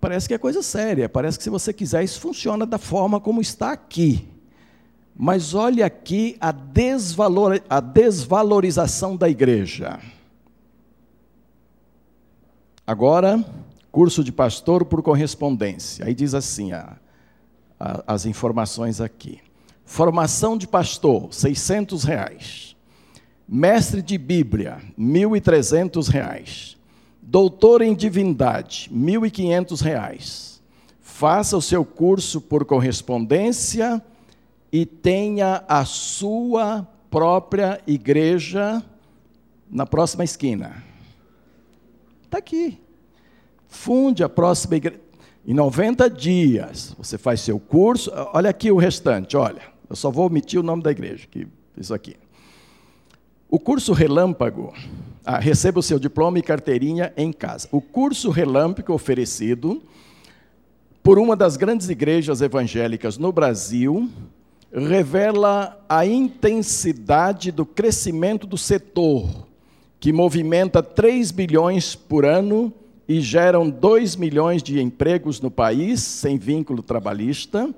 parece 0.05 0.27
que 0.27 0.35
é 0.35 0.37
coisa 0.37 0.61
séria, 0.61 1.09
parece 1.09 1.35
que 1.35 1.43
se 1.43 1.49
você 1.49 1.73
quiser 1.73 2.03
isso 2.03 2.19
funciona 2.19 2.63
da 2.63 2.77
forma 2.77 3.19
como 3.19 3.41
está 3.41 3.71
aqui. 3.71 4.27
Mas 5.17 5.55
olhe 5.55 5.81
aqui 5.81 6.37
a, 6.39 6.51
desvalor, 6.51 7.59
a 7.67 7.79
desvalorização 7.79 9.17
da 9.17 9.27
igreja. 9.27 9.99
Agora, 12.85 13.43
curso 13.91 14.23
de 14.23 14.31
pastor 14.31 14.85
por 14.85 15.01
correspondência. 15.01 16.05
Aí 16.05 16.13
diz 16.13 16.35
assim 16.35 16.71
a, 16.71 16.97
a, 17.79 18.03
as 18.05 18.27
informações 18.27 19.01
aqui. 19.01 19.39
Formação 19.83 20.55
de 20.55 20.67
pastor, 20.67 21.33
600 21.33 22.03
reais. 22.03 22.75
Mestre 23.49 24.03
de 24.03 24.19
Bíblia, 24.19 24.77
1.300 24.99 26.07
reais 26.09 26.75
Doutor 27.27 27.81
em 27.81 27.95
Divindade, 27.95 28.87
R$ 28.91 28.95
1.500. 28.95 30.61
Faça 31.01 31.57
o 31.57 31.61
seu 31.61 31.83
curso 31.83 32.39
por 32.39 32.65
correspondência 32.65 33.99
e 34.71 34.85
tenha 34.85 35.63
a 35.67 35.83
sua 35.85 36.87
própria 37.09 37.81
igreja 37.87 38.83
na 39.71 39.87
próxima 39.87 40.23
esquina. 40.23 40.83
Está 42.25 42.37
aqui. 42.37 42.79
Funde 43.67 44.23
a 44.23 44.29
próxima 44.29 44.75
igreja. 44.75 45.01
Em 45.47 45.53
90 45.53 46.07
dias, 46.11 46.93
você 46.95 47.17
faz 47.17 47.41
seu 47.41 47.59
curso. 47.59 48.11
Olha 48.33 48.51
aqui 48.51 48.71
o 48.71 48.77
restante, 48.77 49.35
olha. 49.35 49.63
Eu 49.89 49.95
só 49.95 50.11
vou 50.11 50.27
omitir 50.27 50.59
o 50.59 50.63
nome 50.63 50.83
da 50.83 50.91
igreja, 50.91 51.27
que 51.29 51.47
isso 51.75 51.93
aqui. 51.93 52.17
O 53.49 53.59
curso 53.59 53.93
Relâmpago 53.93 54.73
ah, 55.25 55.39
receba 55.39 55.79
o 55.79 55.83
seu 55.83 55.97
diploma 55.97 56.37
e 56.37 56.41
carteirinha 56.41 57.11
em 57.17 57.33
casa. 57.33 57.67
O 57.71 57.81
curso 57.81 58.29
relâmpago 58.29 58.93
oferecido 58.93 59.81
por 61.01 61.17
uma 61.17 61.35
das 61.35 61.57
grandes 61.57 61.89
igrejas 61.89 62.41
evangélicas 62.41 63.17
no 63.17 63.31
Brasil 63.31 64.09
revela 64.71 65.83
a 65.87 66.05
intensidade 66.05 67.51
do 67.51 67.65
crescimento 67.65 68.45
do 68.45 68.57
setor, 68.57 69.47
que 69.99 70.13
movimenta 70.13 70.83
3 70.83 71.31
bilhões 71.31 71.95
por 71.95 72.25
ano 72.25 72.71
e 73.07 73.21
geram 73.21 73.69
2 73.69 74.15
milhões 74.15 74.61
de 74.61 74.81
empregos 74.81 75.39
no 75.39 75.49
país, 75.49 76.01
sem 76.01 76.37
vínculo 76.37 76.83
trabalhista, 76.83 77.73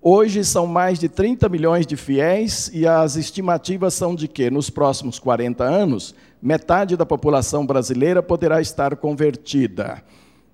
Hoje 0.00 0.44
são 0.44 0.64
mais 0.64 1.00
de 1.00 1.08
30 1.08 1.48
milhões 1.48 1.84
de 1.84 1.96
fiéis 1.96 2.70
e 2.72 2.86
as 2.86 3.16
estimativas 3.16 3.94
são 3.94 4.14
de 4.14 4.28
que, 4.28 4.48
nos 4.48 4.70
próximos 4.70 5.18
40 5.18 5.64
anos, 5.64 6.14
metade 6.40 6.96
da 6.96 7.04
população 7.04 7.66
brasileira 7.66 8.22
poderá 8.22 8.60
estar 8.60 8.96
convertida. 8.96 10.02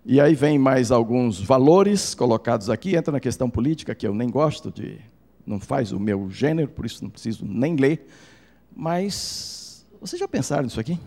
E 0.04 0.20
aí 0.20 0.34
vem 0.34 0.58
mais 0.58 0.90
alguns 0.90 1.40
valores 1.40 2.14
colocados 2.14 2.68
aqui, 2.68 2.94
entra 2.94 3.12
na 3.12 3.20
questão 3.20 3.48
política, 3.48 3.94
que 3.94 4.06
eu 4.06 4.14
nem 4.14 4.28
gosto 4.28 4.70
de, 4.70 4.98
não 5.46 5.58
faz 5.58 5.92
o 5.92 6.00
meu 6.00 6.28
gênero, 6.30 6.68
por 6.68 6.84
isso 6.84 7.02
não 7.02 7.10
preciso 7.10 7.44
nem 7.46 7.76
ler. 7.76 8.06
Mas 8.76 9.86
vocês 10.00 10.20
já 10.20 10.28
pensaram 10.28 10.64
nisso 10.64 10.80
aqui? 10.80 10.98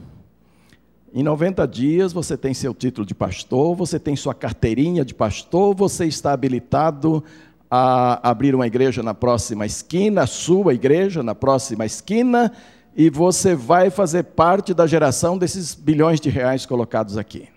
Em 1.13 1.23
90 1.23 1.67
dias 1.67 2.11
você 2.11 2.35
tem 2.35 2.53
seu 2.53 2.73
título 2.73 3.05
de 3.05 3.15
pastor, 3.15 3.75
você 3.75 3.99
tem 3.99 4.15
sua 4.15 4.33
carteirinha 4.33 5.05
de 5.05 5.13
pastor, 5.13 5.75
você 5.75 6.05
está 6.05 6.33
habilitado 6.33 7.23
a 7.69 8.29
abrir 8.29 8.55
uma 8.55 8.65
igreja 8.65 9.03
na 9.03 9.13
próxima 9.13 9.65
esquina, 9.65 10.23
a 10.23 10.27
sua 10.27 10.73
igreja 10.73 11.21
na 11.21 11.35
próxima 11.35 11.85
esquina, 11.85 12.51
e 12.97 13.11
você 13.11 13.53
vai 13.53 13.91
fazer 13.91 14.23
parte 14.23 14.73
da 14.73 14.87
geração 14.87 15.37
desses 15.37 15.75
bilhões 15.75 16.19
de 16.19 16.31
reais 16.31 16.65
colocados 16.65 17.15
aqui. 17.15 17.47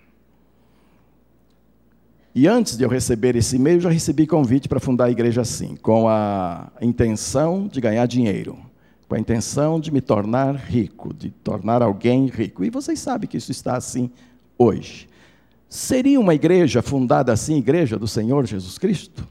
E 2.35 2.47
antes 2.47 2.77
de 2.77 2.83
eu 2.83 2.89
receber 2.89 3.35
esse 3.35 3.55
e-mail, 3.55 3.81
já 3.81 3.89
recebi 3.89 4.27
convite 4.27 4.69
para 4.69 4.79
fundar 4.79 5.05
a 5.05 5.11
igreja 5.11 5.41
assim, 5.41 5.75
com 5.75 6.07
a 6.07 6.71
intenção 6.79 7.67
de 7.67 7.81
ganhar 7.81 8.05
dinheiro, 8.05 8.55
com 9.09 9.15
a 9.15 9.19
intenção 9.19 9.79
de 9.79 9.91
me 9.91 9.99
tornar 9.99 10.55
rico, 10.55 11.11
de 11.11 11.31
tornar 11.31 11.81
alguém 11.81 12.27
rico. 12.27 12.63
E 12.63 12.69
vocês 12.69 12.99
sabem 12.99 13.27
que 13.27 13.35
isso 13.35 13.51
está 13.51 13.75
assim 13.75 14.11
hoje. 14.59 15.09
Seria 15.67 16.19
uma 16.19 16.35
igreja 16.35 16.83
fundada 16.83 17.33
assim, 17.33 17.57
igreja 17.57 17.97
do 17.97 18.07
Senhor 18.07 18.45
Jesus 18.45 18.77
Cristo? 18.77 19.27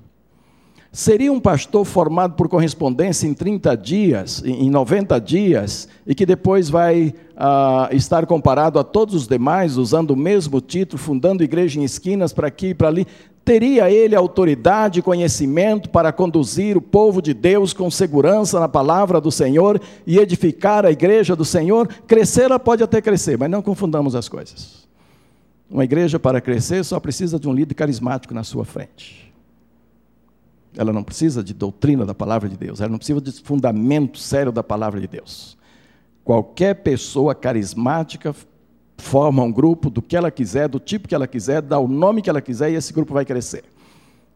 Seria 0.93 1.33
um 1.33 1.39
pastor 1.39 1.85
formado 1.85 2.35
por 2.35 2.49
correspondência 2.49 3.25
em 3.25 3.33
30 3.33 3.77
dias, 3.77 4.43
em 4.45 4.69
90 4.69 5.21
dias, 5.21 5.89
e 6.05 6.17
que 6.17 6.27
depois 6.27 6.69
vai 6.69 7.15
uh, 7.37 7.95
estar 7.95 8.27
comparado 8.27 8.77
a 8.77 8.83
todos 8.83 9.15
os 9.15 9.29
demais, 9.29 9.77
usando 9.77 10.11
o 10.11 10.17
mesmo 10.17 10.61
título, 10.61 11.01
fundando 11.01 11.45
igreja 11.45 11.79
em 11.79 11.85
esquinas 11.85 12.33
para 12.33 12.49
aqui 12.49 12.71
e 12.71 12.75
para 12.75 12.89
ali? 12.89 13.07
Teria 13.45 13.89
ele 13.89 14.17
autoridade 14.17 14.99
e 14.99 15.03
conhecimento 15.03 15.89
para 15.89 16.13
conduzir 16.13 16.77
o 16.77 16.83
povo 16.83 17.23
de 17.23 17.35
Deus 17.35 17.73
com 17.73 17.89
segurança 17.89 18.59
na 18.59 18.69
palavra 18.69 19.21
do 19.21 19.31
Senhor 19.31 19.81
e 20.05 20.19
edificar 20.19 20.85
a 20.85 20.91
igreja 20.91 21.37
do 21.37 21.45
Senhor? 21.45 21.87
Crescer, 22.09 22.43
ela 22.43 22.59
pode 22.59 22.83
até 22.83 23.01
crescer, 23.01 23.39
mas 23.39 23.49
não 23.49 23.63
confundamos 23.63 24.17
as 24.17 24.29
coisas. 24.29 24.89
Uma 25.71 25.85
igreja 25.85 26.19
para 26.19 26.41
crescer 26.41 26.85
só 26.85 26.99
precisa 26.99 27.39
de 27.39 27.49
um 27.49 27.53
líder 27.53 27.75
carismático 27.75 28.35
na 28.35 28.43
sua 28.43 28.65
frente. 28.65 29.30
Ela 30.77 30.93
não 30.93 31.03
precisa 31.03 31.43
de 31.43 31.53
doutrina 31.53 32.07
da 32.07 32.15
palavra 32.15 32.49
de 32.49 32.57
Deus, 32.57 32.81
ela 32.81 32.91
não 32.91 32.99
precisa 32.99 33.21
de 33.21 33.33
fundamento 33.43 34.19
sério 34.19 34.53
da 34.53 34.63
palavra 34.63 35.01
de 35.01 35.09
Deus. 35.09 35.57
Qualquer 36.23 36.75
pessoa 36.75 37.35
carismática 37.35 38.35
forma 38.97 39.43
um 39.43 39.51
grupo 39.51 39.91
do 39.91 40.01
que 40.01 40.17
ela 40.17 40.31
quiser, 40.31 40.69
do 40.69 40.79
tipo 40.79 41.09
que 41.09 41.15
ela 41.15 41.27
quiser, 41.27 41.63
dá 41.63 41.79
o 41.79 41.89
nome 41.89 42.23
que 42.23 42.31
ela 42.31 42.41
quiser 42.41 42.71
e 42.71 42.75
esse 42.75 42.93
grupo 42.93 43.15
vai 43.15 43.25
crescer. 43.25 43.65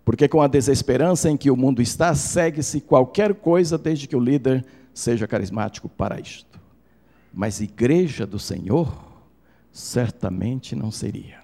Porque 0.05 0.29
com 0.29 0.43
a 0.43 0.49
desesperança 0.49 1.31
em 1.31 1.37
que 1.37 1.51
o 1.51 1.57
mundo 1.57 1.81
está, 1.81 2.15
segue-se 2.15 2.81
qualquer 2.81 3.35
coisa 3.35 3.79
desde 3.79 4.07
que 4.07 4.17
o 4.17 4.21
líder 4.21 4.65
seja 4.93 5.27
carismático 5.27 5.89
para 5.89 6.21
isto. 6.21 6.59
Mas 7.33 7.61
igreja 7.61 8.27
do 8.27 8.39
Senhor, 8.39 8.93
certamente 9.73 10.77
não 10.77 10.91
seria. 10.91 11.39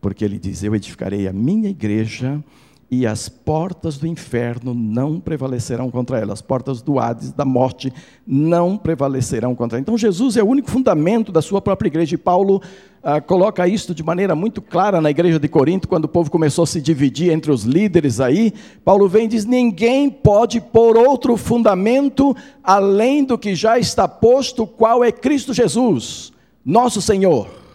Porque 0.00 0.24
ele 0.24 0.38
diz: 0.38 0.62
Eu 0.62 0.74
edificarei 0.74 1.26
a 1.26 1.32
minha 1.32 1.68
igreja 1.68 2.42
e 2.90 3.06
as 3.06 3.28
portas 3.28 3.98
do 3.98 4.06
inferno 4.06 4.72
não 4.72 5.20
prevalecerão 5.20 5.90
contra 5.90 6.18
ela, 6.18 6.32
as 6.32 6.40
portas 6.40 6.80
do 6.80 6.98
Hades, 6.98 7.32
da 7.32 7.44
morte, 7.44 7.92
não 8.26 8.78
prevalecerão 8.78 9.54
contra 9.54 9.76
ela. 9.76 9.82
Então, 9.82 9.98
Jesus 9.98 10.38
é 10.38 10.42
o 10.42 10.46
único 10.46 10.70
fundamento 10.70 11.30
da 11.30 11.42
sua 11.42 11.60
própria 11.60 11.88
igreja, 11.88 12.14
e 12.14 12.18
Paulo 12.18 12.62
ah, 13.02 13.20
coloca 13.20 13.68
isto 13.68 13.94
de 13.94 14.02
maneira 14.02 14.34
muito 14.34 14.62
clara 14.62 15.02
na 15.02 15.10
igreja 15.10 15.38
de 15.38 15.48
Corinto, 15.48 15.86
quando 15.86 16.06
o 16.06 16.08
povo 16.08 16.30
começou 16.30 16.62
a 16.62 16.66
se 16.66 16.80
dividir 16.80 17.30
entre 17.30 17.52
os 17.52 17.64
líderes 17.64 18.20
aí. 18.20 18.54
Paulo 18.82 19.06
vem 19.06 19.26
e 19.26 19.28
diz: 19.28 19.44
ninguém 19.44 20.08
pode 20.08 20.60
pôr 20.60 20.96
outro 20.96 21.36
fundamento 21.36 22.34
além 22.64 23.22
do 23.22 23.36
que 23.36 23.54
já 23.54 23.78
está 23.78 24.08
posto, 24.08 24.66
qual 24.66 25.04
é 25.04 25.12
Cristo 25.12 25.52
Jesus, 25.52 26.32
nosso 26.64 27.02
Senhor. 27.02 27.67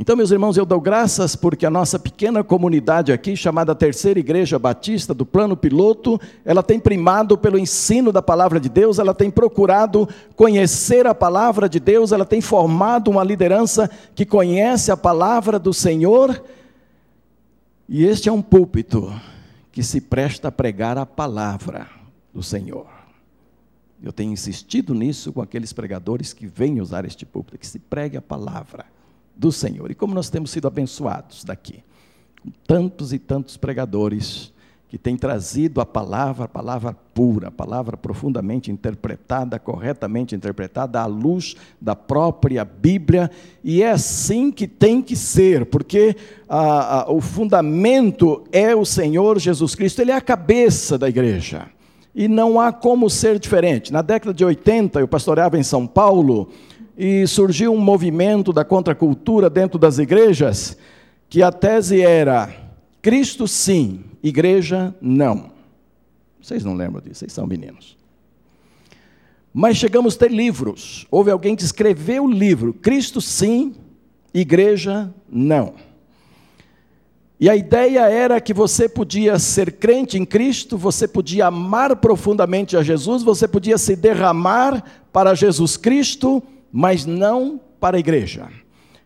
Então, 0.00 0.16
meus 0.16 0.30
irmãos, 0.30 0.56
eu 0.56 0.64
dou 0.64 0.80
graças 0.80 1.36
porque 1.36 1.66
a 1.66 1.70
nossa 1.70 1.98
pequena 1.98 2.42
comunidade 2.42 3.12
aqui, 3.12 3.36
chamada 3.36 3.74
Terceira 3.74 4.18
Igreja 4.18 4.58
Batista 4.58 5.12
do 5.12 5.26
Plano 5.26 5.54
Piloto, 5.54 6.18
ela 6.42 6.62
tem 6.62 6.80
primado 6.80 7.36
pelo 7.36 7.58
ensino 7.58 8.10
da 8.10 8.22
palavra 8.22 8.58
de 8.58 8.70
Deus, 8.70 8.98
ela 8.98 9.12
tem 9.12 9.30
procurado 9.30 10.08
conhecer 10.34 11.06
a 11.06 11.14
palavra 11.14 11.68
de 11.68 11.78
Deus, 11.78 12.12
ela 12.12 12.24
tem 12.24 12.40
formado 12.40 13.10
uma 13.10 13.22
liderança 13.22 13.90
que 14.14 14.24
conhece 14.24 14.90
a 14.90 14.96
palavra 14.96 15.58
do 15.58 15.74
Senhor. 15.74 16.42
E 17.86 18.02
este 18.02 18.26
é 18.26 18.32
um 18.32 18.40
púlpito 18.40 19.12
que 19.70 19.82
se 19.82 20.00
presta 20.00 20.48
a 20.48 20.52
pregar 20.52 20.96
a 20.96 21.04
palavra 21.04 21.86
do 22.32 22.42
Senhor. 22.42 22.86
Eu 24.02 24.14
tenho 24.14 24.32
insistido 24.32 24.94
nisso 24.94 25.30
com 25.30 25.42
aqueles 25.42 25.74
pregadores 25.74 26.32
que 26.32 26.46
vêm 26.46 26.80
usar 26.80 27.04
este 27.04 27.26
púlpito, 27.26 27.58
que 27.58 27.66
se 27.66 27.78
pregue 27.78 28.16
a 28.16 28.22
palavra 28.22 28.86
do 29.40 29.50
Senhor. 29.50 29.90
E 29.90 29.94
como 29.94 30.14
nós 30.14 30.28
temos 30.28 30.50
sido 30.50 30.68
abençoados 30.68 31.44
daqui, 31.44 31.82
com 32.42 32.50
tantos 32.66 33.10
e 33.12 33.18
tantos 33.18 33.56
pregadores 33.56 34.52
que 34.86 34.98
têm 34.98 35.16
trazido 35.16 35.80
a 35.80 35.86
palavra, 35.86 36.44
a 36.44 36.48
palavra 36.48 36.96
pura, 37.14 37.48
a 37.48 37.50
palavra 37.50 37.96
profundamente 37.96 38.70
interpretada, 38.72 39.58
corretamente 39.58 40.34
interpretada, 40.34 41.00
à 41.00 41.06
luz 41.06 41.56
da 41.80 41.96
própria 41.96 42.64
Bíblia, 42.64 43.30
e 43.62 43.82
é 43.82 43.92
assim 43.92 44.50
que 44.50 44.66
tem 44.66 45.00
que 45.00 45.14
ser, 45.14 45.66
porque 45.66 46.16
a, 46.48 47.02
a, 47.02 47.10
o 47.10 47.20
fundamento 47.20 48.42
é 48.50 48.74
o 48.74 48.84
Senhor 48.84 49.38
Jesus 49.38 49.74
Cristo, 49.76 50.02
Ele 50.02 50.10
é 50.10 50.16
a 50.16 50.20
cabeça 50.20 50.98
da 50.98 51.08
igreja. 51.08 51.68
E 52.12 52.26
não 52.26 52.60
há 52.60 52.72
como 52.72 53.08
ser 53.08 53.38
diferente. 53.38 53.92
Na 53.92 54.02
década 54.02 54.34
de 54.34 54.44
80, 54.44 54.98
eu 54.98 55.06
pastoreava 55.06 55.56
em 55.56 55.62
São 55.62 55.86
Paulo, 55.86 56.50
e 57.02 57.26
surgiu 57.26 57.72
um 57.72 57.80
movimento 57.80 58.52
da 58.52 58.62
contracultura 58.62 59.48
dentro 59.48 59.78
das 59.78 59.98
igrejas, 59.98 60.76
que 61.30 61.42
a 61.42 61.50
tese 61.50 62.02
era: 62.02 62.54
Cristo 63.00 63.48
sim, 63.48 64.04
igreja 64.22 64.94
não. 65.00 65.50
Vocês 66.42 66.62
não 66.62 66.74
lembram 66.74 67.00
disso, 67.00 67.20
vocês 67.20 67.32
são 67.32 67.46
meninos. 67.46 67.96
Mas 69.50 69.78
chegamos 69.78 70.14
a 70.14 70.18
ter 70.18 70.30
livros. 70.30 71.06
Houve 71.10 71.30
alguém 71.30 71.56
que 71.56 71.62
escreveu 71.62 72.24
o 72.24 72.30
livro: 72.30 72.74
Cristo 72.74 73.18
sim, 73.18 73.74
igreja 74.34 75.10
não. 75.26 75.72
E 77.40 77.48
a 77.48 77.56
ideia 77.56 78.00
era 78.10 78.38
que 78.42 78.52
você 78.52 78.86
podia 78.86 79.38
ser 79.38 79.72
crente 79.72 80.18
em 80.18 80.26
Cristo, 80.26 80.76
você 80.76 81.08
podia 81.08 81.46
amar 81.46 81.96
profundamente 81.96 82.76
a 82.76 82.82
Jesus, 82.82 83.22
você 83.22 83.48
podia 83.48 83.78
se 83.78 83.96
derramar 83.96 84.84
para 85.10 85.34
Jesus 85.34 85.78
Cristo 85.78 86.42
mas 86.72 87.06
não 87.06 87.60
para 87.78 87.96
a 87.96 88.00
igreja. 88.00 88.48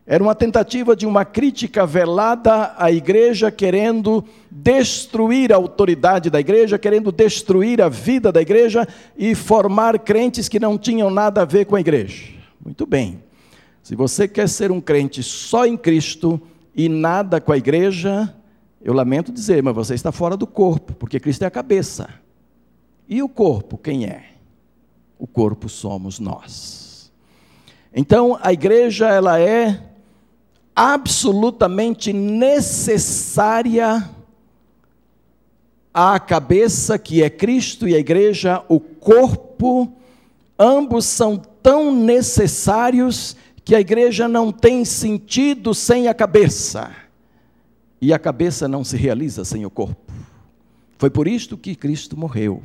Era 0.07 0.23
uma 0.23 0.35
tentativa 0.35 0.95
de 0.95 1.07
uma 1.07 1.25
crítica 1.25 1.87
velada 1.87 2.75
à 2.77 2.93
igreja, 2.93 3.51
querendo 3.51 4.23
destruir 4.51 5.51
a 5.51 5.57
autoridade 5.57 6.29
da 6.29 6.39
igreja, 6.39 6.79
querendo 6.79 7.11
destruir 7.11 7.81
a 7.81 7.89
vida 7.89 8.31
da 8.31 8.43
igreja 8.43 8.87
e 9.17 9.35
formar 9.35 9.99
crentes 9.99 10.47
que 10.47 10.61
não 10.61 10.77
tinham 10.77 11.09
nada 11.09 11.41
a 11.41 11.45
ver 11.47 11.65
com 11.65 11.75
a 11.75 11.81
igreja. 11.81 12.35
Muito 12.63 12.85
bem. 12.85 13.23
Se 13.83 13.95
você 13.95 14.29
quer 14.29 14.49
ser 14.49 14.71
um 14.71 14.81
crente 14.81 15.23
só 15.23 15.65
em 15.65 15.77
Cristo 15.77 16.41
e 16.75 16.87
nada 16.87 17.41
com 17.41 17.53
a 17.53 17.57
igreja, 17.57 18.35
eu 18.83 18.93
lamento 18.93 19.33
dizer, 19.33 19.63
mas 19.63 19.75
você 19.75 19.95
está 19.95 20.13
fora 20.13 20.37
do 20.37 20.47
corpo, 20.47 20.93
porque 20.93 21.19
Cristo 21.19 21.45
é 21.45 21.47
a 21.47 21.51
cabeça. 21.51 22.11
E 23.09 23.23
o 23.23 23.29
corpo, 23.29 23.79
quem 23.79 24.05
é? 24.05 24.25
O 25.19 25.27
corpo 25.27 25.67
somos 25.67 26.19
nós. 26.19 26.84
Então, 27.95 28.37
a 28.43 28.53
igreja 28.53 29.09
ela 29.09 29.39
é 29.39 29.81
absolutamente 30.75 32.13
necessária 32.13 34.11
à 35.93 36.19
cabeça 36.19 36.99
que 36.99 37.23
é 37.23 37.31
Cristo 37.31 37.87
e 37.87 37.95
a 37.95 37.99
igreja 37.99 38.65
o 38.69 38.81
corpo, 38.81 39.93
ambos 40.59 41.05
são 41.05 41.37
tão 41.63 41.95
necessários 41.95 43.37
que 43.65 43.77
a 43.77 43.81
igreja 43.81 44.27
não 44.27 44.51
tem 44.51 44.85
sentido 44.85 45.73
sem 45.73 46.09
a 46.09 46.15
cabeça. 46.15 46.91
E 48.01 48.13
a 48.13 48.19
cabeça 48.19 48.67
não 48.67 48.83
se 48.83 48.97
realiza 48.97 49.45
sem 49.45 49.65
o 49.65 49.71
corpo. 49.71 50.13
Foi 50.99 51.09
por 51.11 51.29
isto 51.29 51.57
que 51.57 51.77
Cristo 51.77 52.17
morreu. 52.17 52.61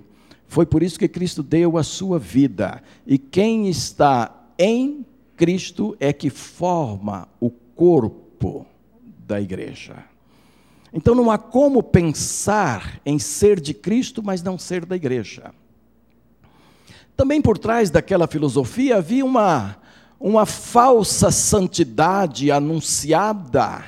Foi 0.48 0.66
por 0.66 0.82
isso 0.82 0.98
que 0.98 1.08
Cristo 1.08 1.44
deu 1.44 1.78
a 1.78 1.84
sua 1.84 2.18
vida. 2.18 2.82
E 3.06 3.20
quem 3.20 3.70
está 3.70 4.36
em 4.58 5.06
Cristo 5.40 5.96
é 6.02 6.12
que 6.12 6.30
forma 6.30 7.26
o 7.40 7.50
corpo 7.50 8.66
da 9.26 9.40
igreja. 9.40 10.04
Então 10.92 11.16
não 11.16 11.32
há 11.32 11.38
como 11.38 11.82
pensar 11.82 13.00
em 13.06 13.18
ser 13.18 13.58
de 13.62 13.74
Cristo, 13.74 14.22
mas 14.22 14.44
não 14.44 14.60
ser 14.60 14.86
da 14.86 14.98
igreja. 14.98 15.54
Também 17.16 17.42
por 17.42 17.58
trás 17.58 17.90
daquela 17.90 18.28
filosofia 18.28 18.98
havia 18.98 19.24
uma, 19.24 19.78
uma 20.20 20.46
falsa 20.46 21.32
santidade 21.32 22.52
anunciada, 22.52 23.86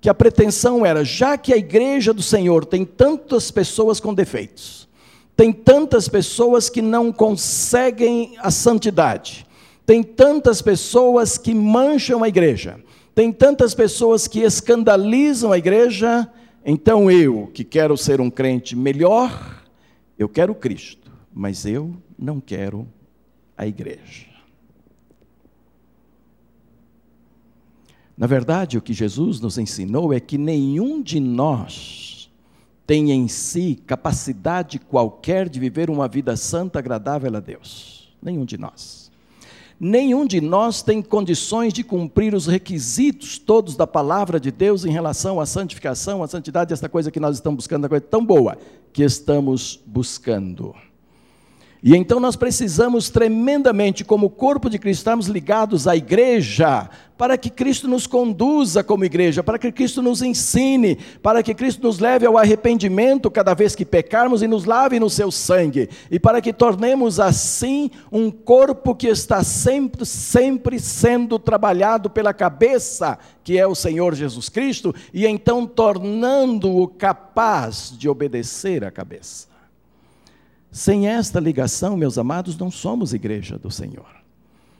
que 0.00 0.08
a 0.08 0.14
pretensão 0.14 0.86
era, 0.86 1.04
já 1.04 1.36
que 1.36 1.52
a 1.52 1.56
igreja 1.56 2.14
do 2.14 2.22
Senhor 2.22 2.64
tem 2.64 2.84
tantas 2.84 3.50
pessoas 3.50 3.98
com 3.98 4.14
defeitos, 4.14 4.88
tem 5.36 5.52
tantas 5.52 6.06
pessoas 6.06 6.70
que 6.70 6.80
não 6.80 7.12
conseguem 7.12 8.36
a 8.38 8.52
santidade, 8.52 9.45
tem 9.86 10.02
tantas 10.02 10.60
pessoas 10.60 11.38
que 11.38 11.54
mancham 11.54 12.24
a 12.24 12.28
igreja, 12.28 12.80
tem 13.14 13.32
tantas 13.32 13.72
pessoas 13.72 14.26
que 14.26 14.40
escandalizam 14.40 15.52
a 15.52 15.58
igreja, 15.58 16.30
então 16.64 17.08
eu, 17.08 17.46
que 17.54 17.62
quero 17.62 17.96
ser 17.96 18.20
um 18.20 18.28
crente 18.28 18.74
melhor, 18.74 19.64
eu 20.18 20.28
quero 20.28 20.56
Cristo, 20.56 21.10
mas 21.32 21.64
eu 21.64 21.96
não 22.18 22.40
quero 22.40 22.86
a 23.56 23.64
igreja. 23.64 24.26
Na 28.18 28.26
verdade, 28.26 28.76
o 28.76 28.82
que 28.82 28.92
Jesus 28.92 29.40
nos 29.40 29.56
ensinou 29.56 30.12
é 30.12 30.18
que 30.18 30.36
nenhum 30.36 31.00
de 31.00 31.20
nós 31.20 32.30
tem 32.86 33.12
em 33.12 33.28
si 33.28 33.80
capacidade 33.86 34.78
qualquer 34.78 35.48
de 35.48 35.60
viver 35.60 35.90
uma 35.90 36.08
vida 36.08 36.34
santa, 36.36 36.78
agradável 36.78 37.36
a 37.36 37.40
Deus. 37.40 38.16
Nenhum 38.22 38.44
de 38.44 38.56
nós 38.56 39.05
nenhum 39.78 40.26
de 40.26 40.40
nós 40.40 40.82
tem 40.82 41.02
condições 41.02 41.72
de 41.72 41.84
cumprir 41.84 42.34
os 42.34 42.46
requisitos 42.46 43.38
todos 43.38 43.76
da 43.76 43.86
palavra 43.86 44.40
de 44.40 44.50
Deus 44.50 44.84
em 44.84 44.90
relação 44.90 45.40
à 45.40 45.46
santificação, 45.46 46.22
à 46.22 46.28
santidade, 46.28 46.72
essa 46.72 46.88
coisa 46.88 47.10
que 47.10 47.20
nós 47.20 47.36
estamos 47.36 47.56
buscando, 47.56 47.84
a 47.84 47.88
coisa 47.88 48.04
tão 48.04 48.24
boa 48.24 48.56
que 48.92 49.02
estamos 49.02 49.82
buscando. 49.86 50.74
E 51.82 51.94
então 51.94 52.18
nós 52.18 52.36
precisamos 52.36 53.10
tremendamente, 53.10 54.04
como 54.04 54.30
corpo 54.30 54.68
de 54.68 54.78
Cristo, 54.78 55.00
estarmos 55.00 55.26
ligados 55.26 55.86
à 55.86 55.94
igreja, 55.94 56.88
para 57.16 57.38
que 57.38 57.48
Cristo 57.48 57.88
nos 57.88 58.06
conduza 58.06 58.82
como 58.84 59.04
igreja, 59.04 59.42
para 59.42 59.58
que 59.58 59.72
Cristo 59.72 60.02
nos 60.02 60.20
ensine, 60.20 60.96
para 61.22 61.42
que 61.42 61.54
Cristo 61.54 61.82
nos 61.86 61.98
leve 61.98 62.26
ao 62.26 62.36
arrependimento 62.36 63.30
cada 63.30 63.54
vez 63.54 63.74
que 63.74 63.84
pecarmos 63.84 64.42
e 64.42 64.48
nos 64.48 64.64
lave 64.64 65.00
no 65.00 65.08
seu 65.08 65.30
sangue, 65.30 65.88
e 66.10 66.18
para 66.18 66.40
que 66.40 66.52
tornemos 66.52 67.20
assim 67.20 67.90
um 68.10 68.30
corpo 68.30 68.94
que 68.94 69.06
está 69.06 69.42
sempre, 69.42 70.04
sempre 70.04 70.78
sendo 70.78 71.38
trabalhado 71.38 72.10
pela 72.10 72.34
cabeça, 72.34 73.18
que 73.42 73.58
é 73.58 73.66
o 73.66 73.74
Senhor 73.74 74.14
Jesus 74.14 74.48
Cristo, 74.48 74.94
e 75.12 75.26
então 75.26 75.66
tornando-o 75.66 76.88
capaz 76.88 77.94
de 77.96 78.08
obedecer 78.08 78.84
à 78.84 78.90
cabeça. 78.90 79.55
Sem 80.76 81.08
esta 81.08 81.40
ligação, 81.40 81.96
meus 81.96 82.18
amados, 82.18 82.54
não 82.58 82.70
somos 82.70 83.14
igreja 83.14 83.56
do 83.56 83.70
Senhor. 83.70 84.04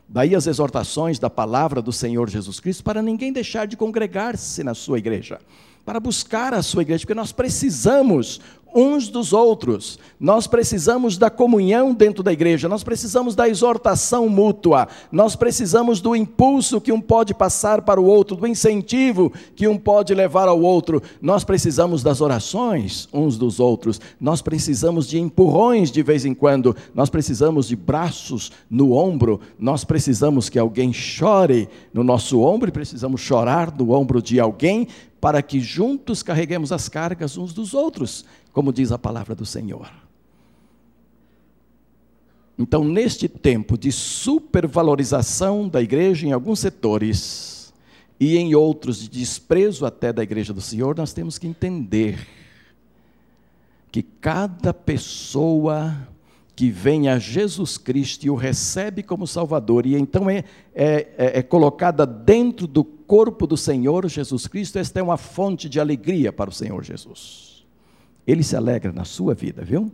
Daí 0.06 0.34
as 0.34 0.46
exortações 0.46 1.18
da 1.18 1.30
palavra 1.30 1.80
do 1.80 1.90
Senhor 1.90 2.28
Jesus 2.28 2.60
Cristo 2.60 2.84
para 2.84 3.00
ninguém 3.00 3.32
deixar 3.32 3.66
de 3.66 3.78
congregar-se 3.78 4.62
na 4.62 4.74
sua 4.74 4.98
igreja, 4.98 5.40
para 5.86 5.98
buscar 5.98 6.52
a 6.52 6.62
sua 6.62 6.82
igreja, 6.82 7.00
porque 7.00 7.14
nós 7.14 7.32
precisamos 7.32 8.42
uns 8.76 9.08
dos 9.08 9.32
outros. 9.32 9.98
Nós 10.20 10.46
precisamos 10.46 11.16
da 11.16 11.30
comunhão 11.30 11.94
dentro 11.94 12.22
da 12.22 12.30
igreja, 12.30 12.68
nós 12.68 12.84
precisamos 12.84 13.34
da 13.34 13.48
exortação 13.48 14.28
mútua, 14.28 14.86
nós 15.10 15.34
precisamos 15.34 15.98
do 16.00 16.14
impulso 16.14 16.80
que 16.80 16.92
um 16.92 17.00
pode 17.00 17.32
passar 17.32 17.80
para 17.80 17.98
o 17.98 18.04
outro, 18.04 18.36
do 18.36 18.46
incentivo 18.46 19.32
que 19.54 19.66
um 19.66 19.78
pode 19.78 20.14
levar 20.14 20.46
ao 20.46 20.60
outro. 20.60 21.02
Nós 21.22 21.42
precisamos 21.42 22.02
das 22.02 22.20
orações 22.20 23.08
uns 23.12 23.38
dos 23.38 23.58
outros, 23.58 23.98
nós 24.20 24.42
precisamos 24.42 25.06
de 25.08 25.18
empurrões 25.18 25.90
de 25.90 26.02
vez 26.02 26.26
em 26.26 26.34
quando, 26.34 26.76
nós 26.94 27.08
precisamos 27.08 27.68
de 27.68 27.76
braços 27.76 28.52
no 28.68 28.92
ombro, 28.92 29.40
nós 29.58 29.84
precisamos 29.84 30.50
que 30.50 30.58
alguém 30.58 30.92
chore 30.92 31.66
no 31.94 32.04
nosso 32.04 32.42
ombro 32.42 32.68
e 32.68 32.72
precisamos 32.72 33.22
chorar 33.22 33.74
no 33.74 33.92
ombro 33.92 34.20
de 34.20 34.38
alguém 34.38 34.86
para 35.20 35.42
que 35.42 35.60
juntos 35.60 36.22
carreguemos 36.22 36.72
as 36.72 36.88
cargas 36.88 37.36
uns 37.36 37.52
dos 37.52 37.74
outros 37.74 38.24
como 38.56 38.72
diz 38.72 38.90
a 38.90 38.96
palavra 38.96 39.34
do 39.34 39.44
Senhor. 39.44 39.86
Então, 42.58 42.82
neste 42.82 43.28
tempo 43.28 43.76
de 43.76 43.92
supervalorização 43.92 45.68
da 45.68 45.82
igreja 45.82 46.26
em 46.26 46.32
alguns 46.32 46.60
setores 46.60 47.70
e 48.18 48.38
em 48.38 48.54
outros 48.54 48.98
de 48.98 49.10
desprezo 49.10 49.84
até 49.84 50.10
da 50.10 50.22
igreja 50.22 50.54
do 50.54 50.62
Senhor, 50.62 50.96
nós 50.96 51.12
temos 51.12 51.36
que 51.36 51.46
entender 51.46 52.26
que 53.92 54.02
cada 54.02 54.72
pessoa 54.72 55.94
que 56.56 56.70
vem 56.70 57.10
a 57.10 57.18
Jesus 57.18 57.76
Cristo 57.76 58.24
e 58.24 58.30
o 58.30 58.34
recebe 58.34 59.02
como 59.02 59.26
Salvador, 59.26 59.84
e 59.84 59.94
então 59.94 60.30
é, 60.30 60.42
é, 60.74 61.06
é, 61.18 61.38
é 61.38 61.42
colocada 61.42 62.06
dentro 62.06 62.66
do 62.66 62.82
corpo 62.82 63.46
do 63.46 63.58
Senhor 63.58 64.08
Jesus 64.08 64.46
Cristo, 64.46 64.78
esta 64.78 64.98
é 64.98 65.02
uma 65.02 65.18
fonte 65.18 65.68
de 65.68 65.78
alegria 65.78 66.32
para 66.32 66.48
o 66.48 66.52
Senhor 66.52 66.82
Jesus. 66.82 67.66
Ele 68.26 68.42
se 68.42 68.56
alegra 68.56 68.90
na 68.90 69.04
sua 69.04 69.34
vida, 69.34 69.62
viu? 69.62 69.92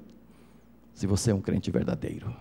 Se 0.94 1.04
você 1.04 1.32
é 1.32 1.34
um 1.34 1.40
crente 1.40 1.68
verdadeiro. 1.70 2.32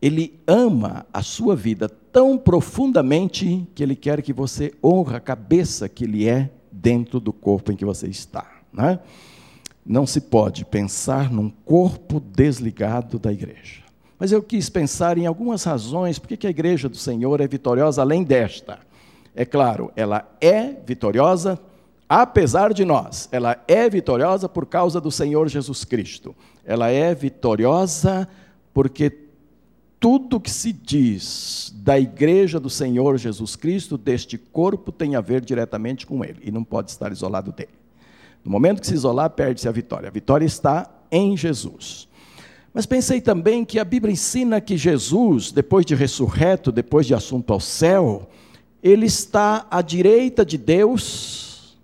Ele 0.00 0.38
ama 0.46 1.06
a 1.10 1.22
sua 1.22 1.56
vida 1.56 1.88
tão 1.88 2.36
profundamente 2.36 3.66
que 3.74 3.82
ele 3.82 3.96
quer 3.96 4.20
que 4.20 4.32
você 4.32 4.74
honre 4.84 5.16
a 5.16 5.20
cabeça 5.20 5.88
que 5.88 6.04
ele 6.04 6.28
é 6.28 6.50
dentro 6.70 7.18
do 7.18 7.32
corpo 7.32 7.72
em 7.72 7.76
que 7.76 7.84
você 7.84 8.08
está. 8.08 8.60
Né? 8.72 8.98
Não 9.84 10.06
se 10.06 10.20
pode 10.20 10.64
pensar 10.64 11.30
num 11.30 11.50
corpo 11.50 12.20
desligado 12.20 13.18
da 13.18 13.32
igreja. 13.32 13.82
Mas 14.18 14.30
eu 14.30 14.42
quis 14.42 14.68
pensar 14.68 15.18
em 15.18 15.26
algumas 15.26 15.64
razões 15.64 16.18
por 16.18 16.28
que 16.28 16.46
a 16.46 16.50
igreja 16.50 16.88
do 16.88 16.96
Senhor 16.96 17.40
é 17.40 17.48
vitoriosa 17.48 18.02
além 18.02 18.22
desta. 18.22 18.78
É 19.34 19.44
claro, 19.44 19.90
ela 19.96 20.28
é 20.40 20.74
vitoriosa 20.86 21.58
apesar 22.20 22.74
de 22.74 22.84
nós, 22.84 23.26
ela 23.32 23.62
é 23.66 23.88
vitoriosa 23.88 24.46
por 24.46 24.66
causa 24.66 25.00
do 25.00 25.10
Senhor 25.10 25.48
Jesus 25.48 25.82
Cristo. 25.82 26.36
Ela 26.62 26.90
é 26.90 27.14
vitoriosa 27.14 28.28
porque 28.74 29.10
tudo 29.98 30.38
que 30.38 30.50
se 30.50 30.74
diz 30.74 31.72
da 31.74 31.98
igreja 31.98 32.60
do 32.60 32.68
Senhor 32.68 33.16
Jesus 33.16 33.56
Cristo, 33.56 33.96
deste 33.96 34.36
corpo, 34.36 34.92
tem 34.92 35.16
a 35.16 35.22
ver 35.22 35.40
diretamente 35.40 36.06
com 36.06 36.22
ele 36.22 36.38
e 36.42 36.50
não 36.50 36.62
pode 36.62 36.90
estar 36.90 37.10
isolado 37.10 37.50
dele. 37.50 37.81
No 38.44 38.50
momento 38.50 38.80
que 38.80 38.86
se 38.86 38.94
isolar, 38.94 39.30
perde-se 39.30 39.68
a 39.68 39.72
vitória. 39.72 40.08
A 40.08 40.12
vitória 40.12 40.44
está 40.44 40.90
em 41.10 41.36
Jesus. 41.36 42.08
Mas 42.74 42.86
pensei 42.86 43.20
também 43.20 43.64
que 43.64 43.78
a 43.78 43.84
Bíblia 43.84 44.12
ensina 44.12 44.60
que 44.60 44.76
Jesus, 44.76 45.52
depois 45.52 45.84
de 45.84 45.94
ressurreto, 45.94 46.72
depois 46.72 47.06
de 47.06 47.14
assunto 47.14 47.52
ao 47.52 47.60
céu, 47.60 48.28
ele 48.82 49.06
está 49.06 49.66
à 49.70 49.82
direita 49.82 50.44
de 50.44 50.56
Deus 50.56 51.42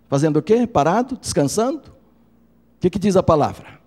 Fazendo 0.08 0.38
o 0.38 0.42
quê? 0.42 0.66
Parado? 0.66 1.16
Descansando? 1.16 1.80
O 1.80 2.80
que, 2.80 2.90
que 2.90 2.98
diz 2.98 3.14
a 3.16 3.22
palavra? 3.22 3.78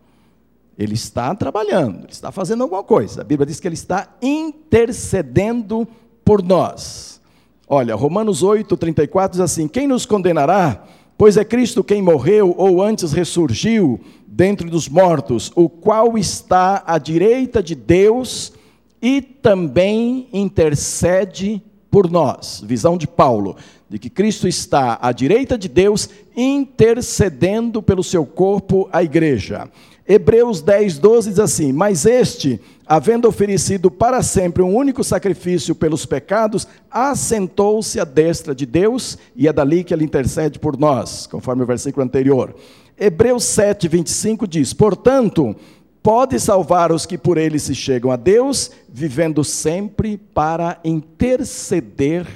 Ele 0.77 0.93
está 0.93 1.33
trabalhando, 1.35 2.03
ele 2.03 2.11
está 2.11 2.31
fazendo 2.31 2.63
alguma 2.63 2.83
coisa. 2.83 3.21
A 3.21 3.23
Bíblia 3.23 3.45
diz 3.45 3.59
que 3.59 3.67
ele 3.67 3.75
está 3.75 4.07
intercedendo 4.21 5.87
por 6.23 6.43
nós. 6.43 7.19
Olha, 7.67 7.95
Romanos 7.95 8.43
8, 8.43 8.77
34 8.77 9.31
diz 9.31 9.41
assim: 9.41 9.67
Quem 9.67 9.87
nos 9.87 10.05
condenará? 10.05 10.83
Pois 11.21 11.37
é 11.37 11.45
Cristo 11.45 11.83
quem 11.83 12.01
morreu 12.01 12.55
ou 12.57 12.81
antes 12.81 13.13
ressurgiu 13.13 13.99
dentre 14.25 14.67
dos 14.71 14.89
mortos, 14.89 15.51
o 15.55 15.69
qual 15.69 16.17
está 16.17 16.81
à 16.83 16.97
direita 16.97 17.61
de 17.61 17.75
Deus 17.75 18.53
e 18.99 19.21
também 19.21 20.27
intercede 20.33 21.61
por 21.91 22.09
nós. 22.09 22.63
Visão 22.65 22.97
de 22.97 23.05
Paulo 23.05 23.55
de 23.87 23.99
que 23.99 24.09
Cristo 24.09 24.47
está 24.47 24.97
à 24.99 25.11
direita 25.11 25.59
de 25.59 25.67
Deus, 25.67 26.09
intercedendo 26.35 27.83
pelo 27.83 28.03
seu 28.03 28.25
corpo, 28.25 28.89
a 28.91 29.03
igreja. 29.03 29.69
Hebreus 30.07 30.59
10, 30.61 30.97
12 30.97 31.29
diz 31.29 31.39
assim: 31.39 31.71
Mas 31.71 32.07
este, 32.07 32.59
havendo 32.91 33.25
oferecido 33.25 33.89
para 33.89 34.21
sempre 34.21 34.61
um 34.61 34.75
único 34.75 35.01
sacrifício 35.01 35.73
pelos 35.73 36.05
pecados, 36.05 36.67
assentou-se 36.91 37.97
à 37.97 38.03
destra 38.03 38.53
de 38.53 38.65
Deus, 38.65 39.17
e 39.33 39.47
é 39.47 39.53
dali 39.53 39.81
que 39.81 39.93
ele 39.93 40.03
intercede 40.03 40.59
por 40.59 40.77
nós, 40.77 41.25
conforme 41.25 41.63
o 41.63 41.65
versículo 41.65 42.03
anterior. 42.03 42.53
Hebreus 42.99 43.45
7, 43.45 43.87
25 43.87 44.45
diz: 44.45 44.73
Portanto, 44.73 45.55
pode 46.03 46.37
salvar 46.37 46.91
os 46.91 47.05
que 47.05 47.17
por 47.17 47.37
ele 47.37 47.59
se 47.59 47.73
chegam 47.73 48.11
a 48.11 48.17
Deus, 48.17 48.71
vivendo 48.89 49.41
sempre 49.41 50.17
para 50.17 50.77
interceder 50.83 52.27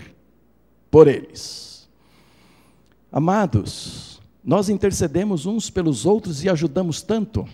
por 0.90 1.10
eles. 1.10 1.90
Amados, 3.12 4.22
nós 4.42 4.70
intercedemos 4.70 5.46
uns 5.46 5.70
pelos 5.70 6.06
outros 6.06 6.46
e 6.46 6.50
ajudamos 6.50 7.02
tanto. 7.02 7.46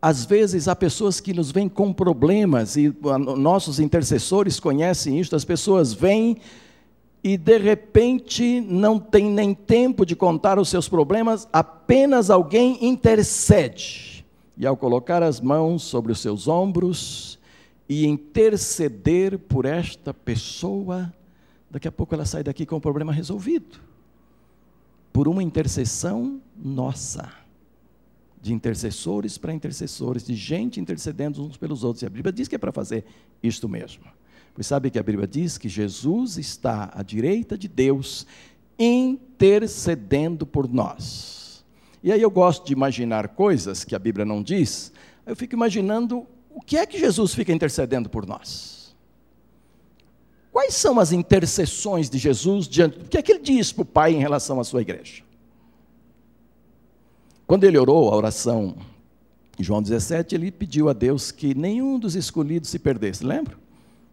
Às 0.00 0.24
vezes 0.24 0.68
há 0.68 0.76
pessoas 0.76 1.20
que 1.20 1.32
nos 1.32 1.50
vêm 1.50 1.68
com 1.68 1.92
problemas 1.92 2.76
e 2.76 2.94
nossos 3.36 3.80
intercessores 3.80 4.60
conhecem 4.60 5.18
isso, 5.18 5.34
as 5.34 5.44
pessoas 5.44 5.92
vêm 5.92 6.36
e 7.22 7.36
de 7.36 7.58
repente 7.58 8.60
não 8.60 8.98
tem 8.98 9.28
nem 9.28 9.52
tempo 9.52 10.06
de 10.06 10.14
contar 10.14 10.58
os 10.58 10.68
seus 10.68 10.88
problemas, 10.88 11.48
apenas 11.52 12.30
alguém 12.30 12.78
intercede. 12.86 14.24
E 14.56 14.66
ao 14.66 14.76
colocar 14.76 15.22
as 15.22 15.40
mãos 15.40 15.82
sobre 15.82 16.12
os 16.12 16.20
seus 16.20 16.46
ombros 16.46 17.38
e 17.88 18.06
interceder 18.06 19.36
por 19.38 19.64
esta 19.64 20.14
pessoa, 20.14 21.12
daqui 21.70 21.88
a 21.88 21.92
pouco 21.92 22.14
ela 22.14 22.24
sai 22.24 22.44
daqui 22.44 22.64
com 22.64 22.76
o 22.76 22.80
problema 22.80 23.12
resolvido. 23.12 23.80
Por 25.12 25.26
uma 25.26 25.42
intercessão 25.42 26.40
nossa. 26.56 27.47
De 28.40 28.52
intercessores 28.52 29.36
para 29.36 29.52
intercessores, 29.52 30.24
de 30.24 30.34
gente 30.34 30.80
intercedendo 30.80 31.44
uns 31.44 31.56
pelos 31.56 31.84
outros. 31.84 32.02
E 32.02 32.06
a 32.06 32.10
Bíblia 32.10 32.32
diz 32.32 32.48
que 32.48 32.54
é 32.54 32.58
para 32.58 32.72
fazer 32.72 33.04
isto 33.42 33.68
mesmo. 33.68 34.04
Pois 34.54 34.66
sabe 34.66 34.90
que 34.90 34.98
a 34.98 35.02
Bíblia 35.02 35.26
diz 35.26 35.58
que 35.58 35.68
Jesus 35.68 36.36
está 36.38 36.90
à 36.94 37.02
direita 37.02 37.56
de 37.56 37.68
Deus, 37.68 38.26
intercedendo 38.78 40.46
por 40.46 40.68
nós. 40.68 41.64
E 42.02 42.12
aí 42.12 42.22
eu 42.22 42.30
gosto 42.30 42.66
de 42.66 42.72
imaginar 42.72 43.28
coisas 43.28 43.84
que 43.84 43.94
a 43.94 43.98
Bíblia 43.98 44.24
não 44.24 44.42
diz, 44.42 44.92
eu 45.26 45.36
fico 45.36 45.54
imaginando 45.54 46.26
o 46.50 46.60
que 46.60 46.76
é 46.76 46.86
que 46.86 46.98
Jesus 46.98 47.34
fica 47.34 47.52
intercedendo 47.52 48.08
por 48.08 48.26
nós. 48.26 48.96
Quais 50.50 50.74
são 50.74 50.98
as 50.98 51.12
intercessões 51.12 52.10
de 52.10 52.18
Jesus 52.18 52.66
diante. 52.66 52.98
O 52.98 53.04
que 53.04 53.18
é 53.18 53.22
que 53.22 53.30
ele 53.30 53.42
diz 53.42 53.70
para 53.70 53.82
o 53.82 53.84
Pai 53.84 54.12
em 54.14 54.18
relação 54.18 54.58
à 54.58 54.64
sua 54.64 54.82
igreja? 54.82 55.22
Quando 57.48 57.64
ele 57.64 57.78
orou 57.78 58.10
a 58.10 58.14
oração 58.14 58.76
em 59.58 59.64
João 59.64 59.80
17, 59.80 60.34
ele 60.34 60.52
pediu 60.52 60.90
a 60.90 60.92
Deus 60.92 61.32
que 61.32 61.54
nenhum 61.54 61.98
dos 61.98 62.14
escolhidos 62.14 62.68
se 62.68 62.78
perdesse, 62.78 63.24
lembra? 63.24 63.56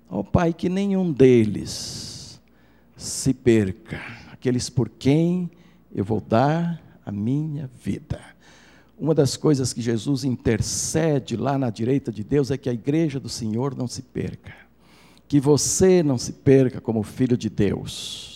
Ó 0.09 0.19
oh, 0.19 0.23
Pai, 0.23 0.53
que 0.53 0.69
nenhum 0.69 1.11
deles 1.11 2.39
se 2.95 3.33
perca, 3.33 3.99
aqueles 4.31 4.69
por 4.69 4.87
quem 4.87 5.51
eu 5.93 6.05
vou 6.05 6.21
dar 6.21 6.81
a 7.05 7.11
minha 7.11 7.69
vida. 7.83 8.21
Uma 8.97 9.13
das 9.13 9.35
coisas 9.35 9.73
que 9.73 9.81
Jesus 9.81 10.23
intercede 10.23 11.35
lá 11.35 11.57
na 11.57 11.69
direita 11.69 12.13
de 12.13 12.23
Deus 12.23 12.51
é 12.51 12.57
que 12.57 12.69
a 12.69 12.73
igreja 12.73 13.19
do 13.19 13.27
Senhor 13.27 13.75
não 13.75 13.85
se 13.85 14.01
perca, 14.01 14.53
que 15.27 15.41
você 15.41 16.01
não 16.01 16.17
se 16.17 16.31
perca 16.31 16.79
como 16.79 17.03
filho 17.03 17.35
de 17.35 17.49
Deus. 17.49 18.34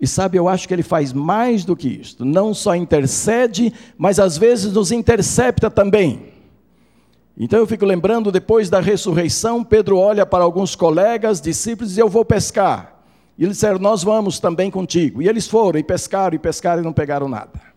E 0.00 0.06
sabe, 0.06 0.38
eu 0.38 0.48
acho 0.48 0.68
que 0.68 0.74
ele 0.74 0.82
faz 0.82 1.12
mais 1.12 1.64
do 1.64 1.74
que 1.74 1.88
isto, 1.88 2.24
não 2.24 2.54
só 2.54 2.76
intercede, 2.76 3.72
mas 3.96 4.20
às 4.20 4.38
vezes 4.38 4.72
nos 4.72 4.92
intercepta 4.92 5.68
também. 5.68 6.32
Então 7.36 7.58
eu 7.58 7.66
fico 7.66 7.84
lembrando, 7.84 8.32
depois 8.32 8.68
da 8.68 8.80
ressurreição, 8.80 9.62
Pedro 9.62 9.96
olha 9.98 10.26
para 10.26 10.42
alguns 10.42 10.74
colegas, 10.74 11.40
discípulos, 11.40 11.90
e 11.90 11.94
diz: 11.94 11.98
Eu 11.98 12.08
vou 12.08 12.24
pescar. 12.24 13.00
E 13.38 13.44
eles 13.44 13.56
disseram: 13.56 13.78
Nós 13.78 14.02
vamos 14.02 14.40
também 14.40 14.70
contigo. 14.70 15.22
E 15.22 15.28
eles 15.28 15.46
foram 15.46 15.78
e 15.78 15.84
pescaram, 15.84 16.34
e 16.34 16.38
pescaram 16.38 16.82
e 16.82 16.84
não 16.84 16.92
pegaram 16.92 17.28
nada. 17.28 17.68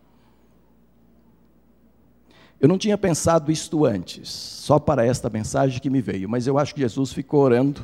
Eu 2.60 2.68
não 2.68 2.78
tinha 2.78 2.98
pensado 2.98 3.52
isto 3.52 3.86
antes, 3.86 4.30
só 4.30 4.78
para 4.78 5.06
esta 5.06 5.30
mensagem 5.30 5.80
que 5.80 5.90
me 5.90 6.02
veio, 6.02 6.30
mas 6.30 6.46
eu 6.46 6.60
acho 6.60 6.76
que 6.76 6.82
Jesus 6.82 7.12
ficou 7.12 7.42
orando, 7.42 7.82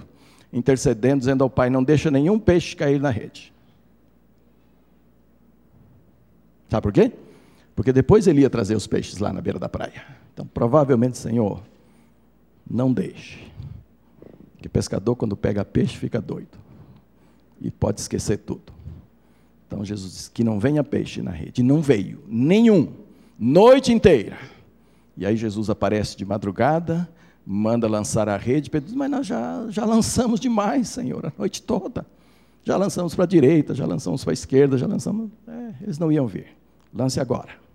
intercedendo, 0.54 1.20
dizendo 1.20 1.44
ao 1.44 1.50
Pai: 1.50 1.70
Não 1.70 1.84
deixa 1.84 2.10
nenhum 2.10 2.40
peixe 2.40 2.76
cair 2.76 3.00
na 3.00 3.12
rede. 3.12 3.54
Sabe 6.70 6.82
por 6.82 6.92
quê? 6.92 7.12
Porque 7.76 7.94
depois 7.94 8.28
ele 8.28 8.42
ia 8.42 8.50
trazer 8.50 8.76
os 8.76 8.88
peixes 8.88 9.20
lá 9.20 9.32
na 9.32 9.40
beira 9.40 9.60
da 9.60 9.70
praia. 9.70 10.04
Então, 10.34 10.46
provavelmente, 10.46 11.18
Senhor, 11.18 11.62
não 12.70 12.92
deixe. 12.92 13.48
Que 14.60 14.68
pescador, 14.68 15.16
quando 15.16 15.38
pega 15.38 15.64
peixe, 15.64 15.96
fica 15.96 16.20
doido. 16.20 16.58
E 17.62 17.70
pode 17.70 18.02
esquecer 18.02 18.38
tudo. 18.38 18.74
Então, 19.68 19.86
Jesus 19.86 20.12
disse 20.12 20.32
que 20.32 20.44
não 20.44 20.60
venha 20.60 20.84
peixe 20.84 21.22
na 21.22 21.32
rede. 21.32 21.62
E 21.62 21.64
não 21.64 21.82
veio, 21.82 22.24
nenhum, 22.28 22.94
noite 23.38 23.92
inteira. 23.92 24.38
E 25.16 25.26
aí, 25.26 25.38
Jesus 25.38 25.70
aparece 25.70 26.18
de 26.18 26.26
madrugada, 26.26 27.08
manda 27.46 27.88
lançar 27.88 28.28
a 28.28 28.38
rede. 28.38 28.70
Pedro 28.70 28.88
diz: 28.88 28.96
Mas 28.96 29.12
nós 29.12 29.28
já, 29.28 29.68
já 29.70 29.86
lançamos 29.86 30.40
demais, 30.40 30.90
Senhor, 30.90 31.26
a 31.28 31.34
noite 31.38 31.62
toda. 31.62 32.06
Já 32.64 32.76
lançamos 32.76 33.16
para 33.16 33.24
a 33.24 33.28
direita, 33.28 33.74
já 33.74 33.86
lançamos 33.86 34.24
para 34.24 34.32
a 34.32 34.34
esquerda, 34.34 34.78
já 34.78 34.88
lançamos. 34.88 35.30
É, 35.48 35.84
eles 35.84 35.98
não 35.98 36.12
iam 36.12 36.28
ver. 36.28 36.57
Lance 36.94 37.20
agora. 37.20 37.68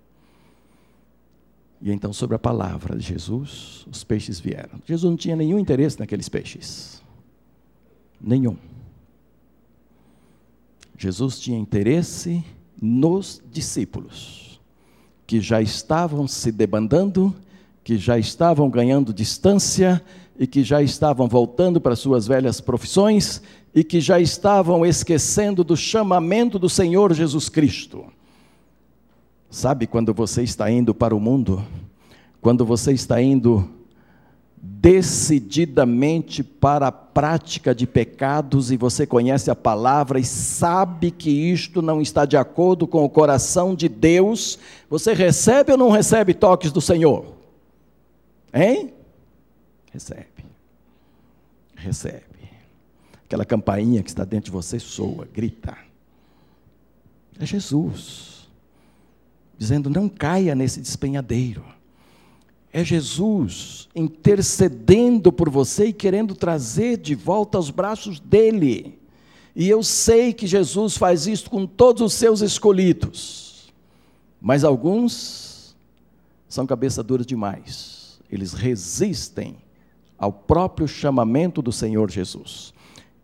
E 1.81 1.90
então, 1.90 2.12
sobre 2.12 2.37
a 2.37 2.38
palavra 2.38 2.96
de 2.96 3.05
Jesus, 3.05 3.85
os 3.90 4.05
peixes 4.05 4.38
vieram. 4.38 4.81
Jesus 4.87 5.11
não 5.11 5.16
tinha 5.16 5.35
nenhum 5.35 5.59
interesse 5.59 5.98
naqueles 5.98 6.29
peixes. 6.29 7.03
Nenhum. 8.20 8.57
Jesus 10.96 11.40
tinha 11.40 11.59
interesse 11.59 12.44
nos 12.81 13.42
discípulos, 13.51 14.61
que 15.27 15.40
já 15.40 15.61
estavam 15.61 16.29
se 16.29 16.53
debandando, 16.53 17.35
que 17.83 17.96
já 17.96 18.16
estavam 18.16 18.70
ganhando 18.70 19.12
distância 19.12 20.01
e 20.38 20.46
que 20.46 20.62
já 20.62 20.81
estavam 20.81 21.27
voltando 21.27 21.81
para 21.81 21.96
suas 21.96 22.29
velhas 22.29 22.61
profissões 22.61 23.42
e 23.75 23.83
que 23.83 24.01
já 24.01 24.20
estavam 24.20 24.87
esquecendo 24.87 25.64
do 25.64 25.77
chamamento 25.77 26.59
do 26.59 26.68
Senhor 26.68 27.12
Jesus 27.12 27.48
Cristo. 27.48 28.05
Sabe 29.52 29.86
quando 29.86 30.14
você 30.14 30.42
está 30.42 30.70
indo 30.70 30.94
para 30.94 31.14
o 31.14 31.20
mundo? 31.20 31.62
Quando 32.40 32.64
você 32.64 32.90
está 32.90 33.20
indo 33.20 33.68
decididamente 34.56 36.42
para 36.42 36.86
a 36.86 36.92
prática 36.92 37.74
de 37.74 37.86
pecados 37.86 38.72
e 38.72 38.78
você 38.78 39.06
conhece 39.06 39.50
a 39.50 39.54
palavra 39.54 40.18
e 40.18 40.24
sabe 40.24 41.10
que 41.10 41.28
isto 41.28 41.82
não 41.82 42.00
está 42.00 42.24
de 42.24 42.34
acordo 42.34 42.86
com 42.86 43.04
o 43.04 43.10
coração 43.10 43.74
de 43.74 43.90
Deus, 43.90 44.58
você 44.88 45.12
recebe 45.12 45.72
ou 45.72 45.76
não 45.76 45.90
recebe 45.90 46.32
toques 46.32 46.72
do 46.72 46.80
Senhor? 46.80 47.34
Hein? 48.54 48.94
Recebe. 49.92 50.46
Recebe. 51.76 52.22
Aquela 53.26 53.44
campainha 53.44 54.02
que 54.02 54.08
está 54.08 54.24
dentro 54.24 54.46
de 54.46 54.52
você 54.52 54.78
soa, 54.78 55.28
grita. 55.30 55.76
É 57.38 57.44
Jesus 57.44 58.31
dizendo: 59.62 59.88
não 59.88 60.09
caia 60.09 60.57
nesse 60.57 60.81
despenhadeiro. 60.81 61.64
É 62.72 62.83
Jesus 62.85 63.88
intercedendo 63.94 65.31
por 65.31 65.48
você 65.48 65.87
e 65.87 65.92
querendo 65.92 66.35
trazer 66.35 66.96
de 66.96 67.14
volta 67.14 67.59
aos 67.59 67.70
braços 67.70 68.18
dele. 68.18 68.98
E 69.55 69.68
eu 69.68 69.83
sei 69.83 70.33
que 70.33 70.46
Jesus 70.46 70.96
faz 70.96 71.27
isso 71.27 71.48
com 71.48 71.66
todos 71.66 72.03
os 72.03 72.14
seus 72.14 72.40
escolhidos. 72.40 73.72
Mas 74.40 74.64
alguns 74.64 75.77
são 76.48 76.66
cabeça 76.66 77.03
dura 77.03 77.25
demais. 77.25 78.18
Eles 78.31 78.55
resistem 78.55 79.57
ao 80.18 80.33
próprio 80.33 80.88
chamamento 80.88 81.61
do 81.61 81.70
Senhor 81.70 82.11
Jesus. 82.11 82.72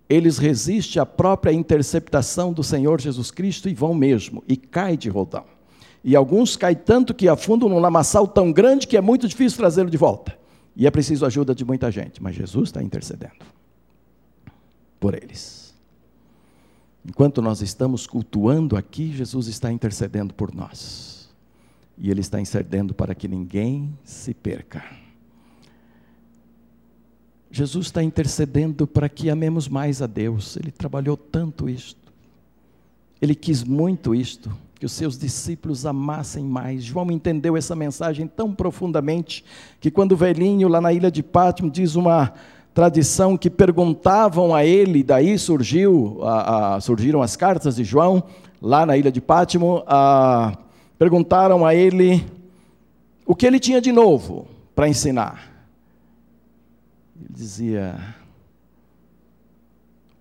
Eles 0.08 0.38
resistem 0.38 1.00
à 1.00 1.06
própria 1.06 1.52
interceptação 1.52 2.52
do 2.52 2.62
Senhor 2.62 3.00
Jesus 3.00 3.30
Cristo 3.30 3.68
e 3.68 3.74
vão 3.74 3.94
mesmo, 3.94 4.44
e 4.46 4.56
cai 4.56 4.96
de 4.96 5.08
rodão. 5.08 5.57
E 6.02 6.14
alguns 6.14 6.56
caem 6.56 6.76
tanto 6.76 7.14
que 7.14 7.28
afundam 7.28 7.68
num 7.68 7.78
lamaçal 7.78 8.26
tão 8.26 8.52
grande 8.52 8.86
que 8.86 8.96
é 8.96 9.00
muito 9.00 9.26
difícil 9.26 9.58
trazê-lo 9.58 9.90
de 9.90 9.96
volta. 9.96 10.38
E 10.76 10.86
é 10.86 10.90
preciso 10.90 11.24
a 11.24 11.28
ajuda 11.28 11.54
de 11.54 11.64
muita 11.64 11.90
gente, 11.90 12.22
mas 12.22 12.36
Jesus 12.36 12.68
está 12.68 12.82
intercedendo 12.82 13.44
por 15.00 15.14
eles. 15.14 15.74
Enquanto 17.04 17.40
nós 17.40 17.62
estamos 17.62 18.06
cultuando 18.06 18.76
aqui, 18.76 19.12
Jesus 19.12 19.48
está 19.48 19.72
intercedendo 19.72 20.34
por 20.34 20.54
nós. 20.54 21.30
E 21.96 22.10
Ele 22.10 22.20
está 22.20 22.40
intercedendo 22.40 22.94
para 22.94 23.14
que 23.14 23.26
ninguém 23.26 23.96
se 24.04 24.32
perca. 24.32 24.84
Jesus 27.50 27.86
está 27.86 28.02
intercedendo 28.02 28.86
para 28.86 29.08
que 29.08 29.30
amemos 29.30 29.68
mais 29.68 30.02
a 30.02 30.06
Deus. 30.06 30.56
Ele 30.56 30.70
trabalhou 30.70 31.16
tanto 31.16 31.68
isto. 31.68 32.12
Ele 33.20 33.34
quis 33.34 33.64
muito 33.64 34.14
isto 34.14 34.54
que 34.78 34.86
os 34.86 34.92
seus 34.92 35.18
discípulos 35.18 35.84
amassem 35.84 36.44
mais. 36.44 36.84
João 36.84 37.10
entendeu 37.10 37.56
essa 37.56 37.74
mensagem 37.74 38.26
tão 38.26 38.54
profundamente 38.54 39.44
que 39.80 39.90
quando 39.90 40.16
velhinho 40.16 40.68
lá 40.68 40.80
na 40.80 40.92
ilha 40.92 41.10
de 41.10 41.22
Pátimo 41.22 41.70
diz 41.70 41.96
uma 41.96 42.32
tradição 42.72 43.36
que 43.36 43.50
perguntavam 43.50 44.54
a 44.54 44.64
ele, 44.64 45.02
daí 45.02 45.36
surgiu, 45.36 46.20
a, 46.22 46.76
a, 46.76 46.80
surgiram 46.80 47.20
as 47.20 47.34
cartas 47.34 47.74
de 47.74 47.82
João 47.82 48.22
lá 48.62 48.86
na 48.86 48.96
ilha 48.96 49.10
de 49.10 49.20
Pátimo, 49.20 49.82
a, 49.84 50.56
perguntaram 50.96 51.66
a 51.66 51.74
ele 51.74 52.24
o 53.26 53.34
que 53.34 53.46
ele 53.46 53.58
tinha 53.58 53.80
de 53.80 53.90
novo 53.90 54.46
para 54.76 54.88
ensinar. 54.88 55.50
Ele 57.16 57.28
dizia: 57.30 57.98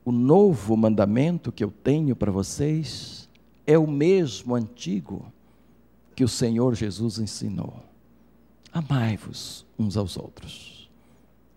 o 0.04 0.12
novo 0.12 0.76
mandamento 0.76 1.52
que 1.52 1.64
eu 1.64 1.72
tenho 1.84 2.16
para 2.16 2.32
vocês 2.32 3.27
é 3.68 3.78
o 3.78 3.86
mesmo 3.86 4.56
antigo 4.56 5.32
que 6.16 6.24
o 6.24 6.28
Senhor 6.28 6.74
Jesus 6.74 7.20
ensinou. 7.20 7.84
Amai-vos 8.72 9.66
uns 9.78 9.98
aos 9.98 10.16
outros. 10.18 10.78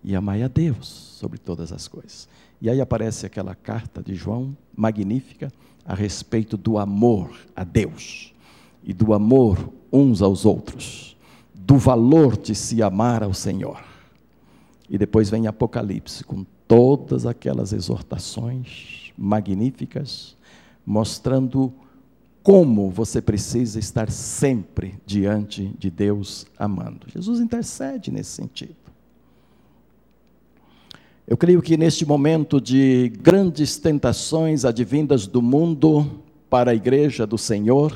e 0.03 0.15
amai 0.15 0.41
a 0.41 0.47
Deus 0.47 0.87
sobre 0.87 1.37
todas 1.37 1.71
as 1.71 1.87
coisas. 1.87 2.27
E 2.59 2.69
aí 2.69 2.81
aparece 2.81 3.25
aquela 3.25 3.53
carta 3.53 4.01
de 4.01 4.15
João, 4.15 4.57
magnífica, 4.75 5.53
a 5.85 5.93
respeito 5.93 6.57
do 6.57 6.79
amor 6.79 7.31
a 7.55 7.63
Deus 7.63 8.33
e 8.83 8.93
do 8.93 9.13
amor 9.13 9.71
uns 9.93 10.23
aos 10.23 10.43
outros, 10.43 11.15
do 11.53 11.77
valor 11.77 12.35
de 12.35 12.55
se 12.55 12.81
amar 12.81 13.21
ao 13.21 13.33
Senhor. 13.33 13.83
E 14.89 14.97
depois 14.97 15.29
vem 15.29 15.45
Apocalipse 15.45 16.23
com 16.23 16.43
todas 16.67 17.27
aquelas 17.27 17.73
exortações 17.73 19.11
magníficas, 19.15 20.35
mostrando 20.83 21.71
como 22.43 22.89
você 22.89 23.21
precisa 23.21 23.79
estar 23.79 24.09
sempre 24.09 24.95
diante 25.05 25.71
de 25.77 25.91
Deus 25.91 26.45
amando. 26.57 27.07
Jesus 27.07 27.39
intercede 27.39 28.11
nesse 28.11 28.31
sentido. 28.31 28.75
Eu 31.27 31.37
creio 31.37 31.61
que 31.61 31.77
neste 31.77 32.05
momento 32.05 32.59
de 32.59 33.13
grandes 33.21 33.77
tentações 33.77 34.65
advindas 34.65 35.27
do 35.27 35.41
mundo 35.41 36.23
para 36.49 36.71
a 36.71 36.75
igreja 36.75 37.25
do 37.25 37.37
Senhor, 37.37 37.95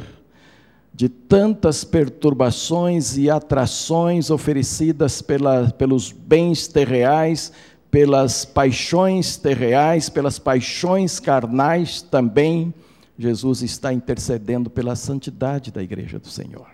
de 0.94 1.10
tantas 1.10 1.84
perturbações 1.84 3.18
e 3.18 3.30
atrações 3.30 4.30
oferecidas 4.30 5.22
pela, 5.22 5.70
pelos 5.72 6.14
bens 6.14 6.70
terreais, 6.70 7.52
pelas 7.92 8.46
paixões 8.46 9.36
terreais, 9.36 10.08
pelas 10.08 10.40
paixões 10.40 11.20
carnais 11.20 12.02
também, 12.02 12.74
Jesus 13.18 13.62
está 13.62 13.94
intercedendo 13.94 14.70
pela 14.70 14.96
santidade 14.96 15.72
da 15.72 15.82
igreja 15.82 16.20
do 16.20 16.28
Senhor. 16.28 16.68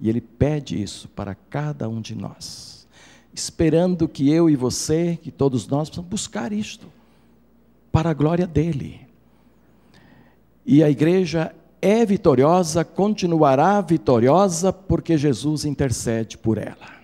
E 0.00 0.08
Ele 0.08 0.20
pede 0.20 0.80
isso 0.80 1.08
para 1.08 1.34
cada 1.34 1.88
um 1.88 2.00
de 2.00 2.14
nós, 2.14 2.88
esperando 3.32 4.08
que 4.08 4.30
eu 4.30 4.48
e 4.48 4.56
você, 4.56 5.18
que 5.20 5.30
todos 5.30 5.68
nós, 5.68 5.88
possamos 5.88 6.10
buscar 6.10 6.52
isto, 6.52 6.86
para 7.92 8.10
a 8.10 8.14
glória 8.14 8.46
dEle. 8.46 9.06
E 10.64 10.82
a 10.82 10.90
igreja 10.90 11.54
é 11.82 12.04
vitoriosa, 12.04 12.84
continuará 12.84 13.80
vitoriosa, 13.80 14.72
porque 14.72 15.16
Jesus 15.16 15.64
intercede 15.64 16.36
por 16.36 16.58
ela. 16.58 17.00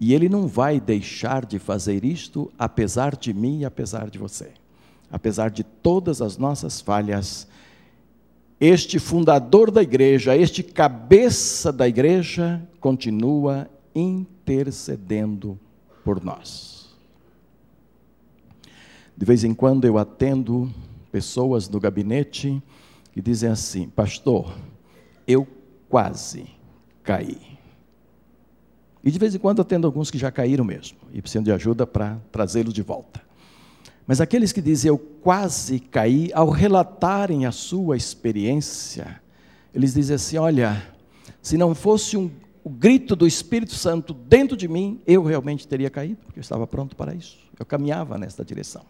E 0.00 0.14
Ele 0.14 0.28
não 0.28 0.46
vai 0.46 0.80
deixar 0.80 1.44
de 1.44 1.58
fazer 1.58 2.04
isto, 2.04 2.50
apesar 2.58 3.16
de 3.16 3.34
mim 3.34 3.60
e 3.60 3.64
apesar 3.64 4.08
de 4.08 4.18
você. 4.18 4.59
Apesar 5.10 5.50
de 5.50 5.64
todas 5.64 6.22
as 6.22 6.36
nossas 6.36 6.80
falhas, 6.80 7.48
este 8.60 8.98
fundador 8.98 9.70
da 9.70 9.82
igreja, 9.82 10.36
este 10.36 10.62
cabeça 10.62 11.72
da 11.72 11.88
igreja, 11.88 12.62
continua 12.78 13.68
intercedendo 13.94 15.58
por 16.04 16.22
nós. 16.22 16.94
De 19.16 19.24
vez 19.24 19.44
em 19.44 19.54
quando 19.54 19.84
eu 19.86 19.98
atendo 19.98 20.70
pessoas 21.10 21.68
no 21.68 21.80
gabinete 21.80 22.62
que 23.12 23.20
dizem 23.20 23.50
assim: 23.50 23.88
Pastor, 23.88 24.54
eu 25.26 25.46
quase 25.88 26.46
caí. 27.02 27.58
E 29.02 29.10
de 29.10 29.18
vez 29.18 29.34
em 29.34 29.38
quando 29.38 29.62
atendo 29.62 29.86
alguns 29.86 30.10
que 30.10 30.18
já 30.18 30.30
caíram 30.30 30.64
mesmo 30.64 30.98
e 31.12 31.20
precisam 31.22 31.42
de 31.42 31.50
ajuda 31.50 31.86
para 31.86 32.18
trazê-los 32.30 32.74
de 32.74 32.82
volta. 32.82 33.29
Mas 34.10 34.20
aqueles 34.20 34.50
que 34.50 34.60
dizem 34.60 34.88
eu 34.88 34.98
quase 34.98 35.78
caí, 35.78 36.32
ao 36.34 36.50
relatarem 36.50 37.46
a 37.46 37.52
sua 37.52 37.96
experiência, 37.96 39.22
eles 39.72 39.94
dizem 39.94 40.16
assim: 40.16 40.36
Olha, 40.36 40.82
se 41.40 41.56
não 41.56 41.76
fosse 41.76 42.16
um, 42.16 42.28
o 42.64 42.68
grito 42.68 43.14
do 43.14 43.24
Espírito 43.24 43.72
Santo 43.72 44.12
dentro 44.12 44.56
de 44.56 44.66
mim, 44.66 45.00
eu 45.06 45.22
realmente 45.22 45.68
teria 45.68 45.88
caído, 45.88 46.16
porque 46.24 46.40
eu 46.40 46.42
estava 46.42 46.66
pronto 46.66 46.96
para 46.96 47.14
isso. 47.14 47.38
Eu 47.56 47.64
caminhava 47.64 48.18
nesta 48.18 48.44
direção. 48.44 48.82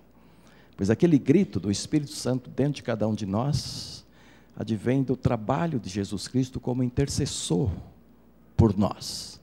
Pois 0.74 0.88
aquele 0.88 1.18
grito 1.18 1.61
do 1.61 1.70
Espírito 1.70 2.12
Santo 2.12 2.48
dentro 2.48 2.76
de 2.76 2.83
cada 2.83 3.06
um 3.06 3.14
de 3.14 3.26
nós 3.26 4.06
advém 4.56 5.02
do 5.02 5.18
trabalho 5.18 5.78
de 5.78 5.90
Jesus 5.90 6.28
Cristo 6.28 6.59
como 6.59 6.83
intercessor 6.83 7.70
por 8.56 8.74
nós, 8.74 9.38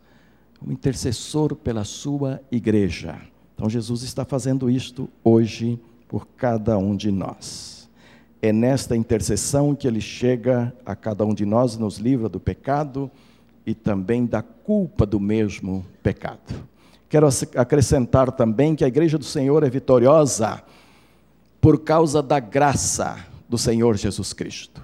como 0.57 0.71
intercessor 0.71 1.55
pela 1.55 1.83
sua 1.83 2.41
igreja. 2.51 3.21
Então 3.57 3.67
Jesus 3.67 4.03
está 4.03 4.23
fazendo 4.23 4.69
isto 4.69 5.09
hoje 5.23 5.79
por 6.07 6.27
cada 6.37 6.77
um 6.77 6.95
de 6.95 7.11
nós. 7.11 7.89
É 8.39 8.53
nesta 8.53 8.95
intercessão 8.95 9.73
que 9.73 9.87
ele 9.87 9.99
chega 9.99 10.71
a 10.85 10.95
cada 10.95 11.25
um 11.25 11.33
de 11.33 11.43
nós 11.43 11.75
nos 11.75 11.97
livra 11.97 12.29
do 12.29 12.39
pecado 12.39 13.09
e 13.65 13.73
também 13.73 14.27
da 14.27 14.43
culpa 14.43 15.07
do 15.07 15.19
mesmo 15.19 15.83
pecado. 16.03 16.53
Quero 17.09 17.27
acrescentar 17.55 18.31
também 18.31 18.75
que 18.75 18.85
a 18.85 18.87
igreja 18.87 19.17
do 19.17 19.25
Senhor 19.25 19.63
é 19.63 19.69
vitoriosa 19.71 20.61
por 21.59 21.79
causa 21.79 22.21
da 22.21 22.39
graça 22.39 23.25
do 23.49 23.57
Senhor 23.57 23.97
Jesus 23.97 24.33
Cristo. 24.33 24.83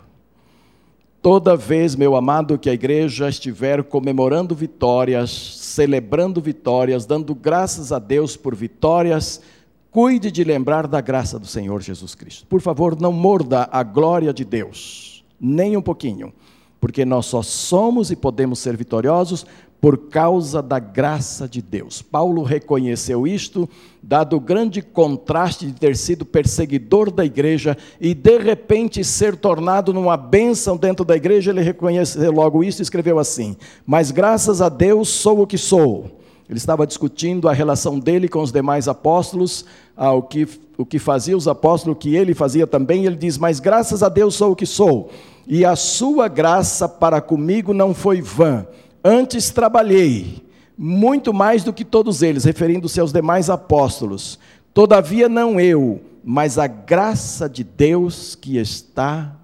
Toda 1.22 1.56
vez, 1.56 1.96
meu 1.96 2.16
amado, 2.16 2.58
que 2.58 2.72
a 2.72 2.74
igreja 2.74 3.30
estiver 3.30 3.84
comemorando 3.84 4.56
vitórias, 4.56 5.30
celebrando 5.74 6.40
vitórias, 6.40 7.04
dando 7.04 7.34
graças 7.34 7.92
a 7.92 7.98
Deus 7.98 8.38
por 8.38 8.56
vitórias, 8.56 9.42
cuide 9.90 10.32
de 10.32 10.44
lembrar 10.44 10.86
da 10.86 11.02
graça 11.02 11.40
do 11.40 11.48
Senhor 11.48 11.82
Jesus 11.82 12.14
Cristo. 12.14 12.46
Por 12.46 12.62
favor, 12.62 13.00
não 13.00 13.12
morda 13.12 13.68
a 13.72 13.82
glória 13.82 14.32
de 14.32 14.46
Deus, 14.46 15.26
nem 15.40 15.76
um 15.76 15.82
pouquinho, 15.82 16.32
porque 16.80 17.04
nós 17.04 17.26
só 17.26 17.42
somos 17.42 18.12
e 18.12 18.16
podemos 18.16 18.60
ser 18.60 18.78
vitoriosos 18.78 19.48
por 19.84 19.98
causa 19.98 20.62
da 20.62 20.80
graça 20.80 21.46
de 21.46 21.62
Deus. 21.62 22.02
Paulo 22.02 22.42
reconheceu 22.42 23.28
isto, 23.28 23.68
dado 24.02 24.38
o 24.38 24.40
grande 24.40 24.82
contraste 24.82 25.66
de 25.66 25.74
ter 25.74 25.98
sido 25.98 26.24
perseguidor 26.24 27.12
da 27.12 27.26
igreja 27.26 27.76
e 28.00 28.14
de 28.14 28.38
repente 28.38 29.04
ser 29.04 29.36
tornado 29.36 29.94
numa 29.94 30.16
bênção 30.16 30.78
dentro 30.78 31.04
da 31.04 31.18
igreja, 31.18 31.52
ele 31.52 31.60
reconheceu 31.60 32.32
logo 32.32 32.64
isso 32.64 32.82
e 32.82 32.84
escreveu 32.84 33.20
assim: 33.20 33.58
Mas 33.86 34.10
graças 34.10 34.62
a 34.62 34.70
Deus 34.70 35.10
sou 35.10 35.42
o 35.42 35.48
que 35.48 35.58
sou. 35.58 36.18
Ele 36.50 36.58
estava 36.58 36.88
discutindo 36.88 37.50
a 37.50 37.54
relação 37.54 38.00
dele 38.00 38.30
com 38.30 38.40
os 38.42 38.54
demais 38.54 38.88
apóstolos, 38.88 39.66
o, 39.98 40.22
que, 40.22 40.48
o 40.78 40.86
que 40.86 40.98
fazia 40.98 41.36
os 41.36 41.46
apóstolos, 41.46 41.98
o 41.98 42.00
que 42.00 42.16
ele 42.16 42.34
fazia 42.34 42.66
também. 42.66 43.06
Ele 43.06 43.18
diz: 43.18 43.38
Mas 43.38 43.60
graças 43.60 44.02
a 44.02 44.08
Deus 44.08 44.36
sou 44.36 44.54
o 44.54 44.56
que 44.56 44.66
sou, 44.66 45.10
e 45.46 45.66
a 45.66 45.76
sua 45.76 46.30
graça 46.30 46.88
para 46.88 47.20
comigo 47.20 47.74
não 47.74 47.94
foi 47.94 48.22
vã 48.22 48.66
Antes 49.04 49.50
trabalhei, 49.50 50.46
muito 50.78 51.34
mais 51.34 51.64
do 51.64 51.74
que 51.74 51.84
todos 51.84 52.22
eles, 52.22 52.46
referindo-se 52.46 53.00
aos 53.00 53.12
demais 53.12 53.50
apóstolos. 53.50 54.40
Todavia 54.74 55.28
não 55.28 55.60
eu, 55.60 56.02
mas 56.24 56.58
a 56.58 56.68
graça 56.68 57.50
de 57.50 57.64
Deus 57.64 58.34
que 58.34 58.58
está 58.58 59.36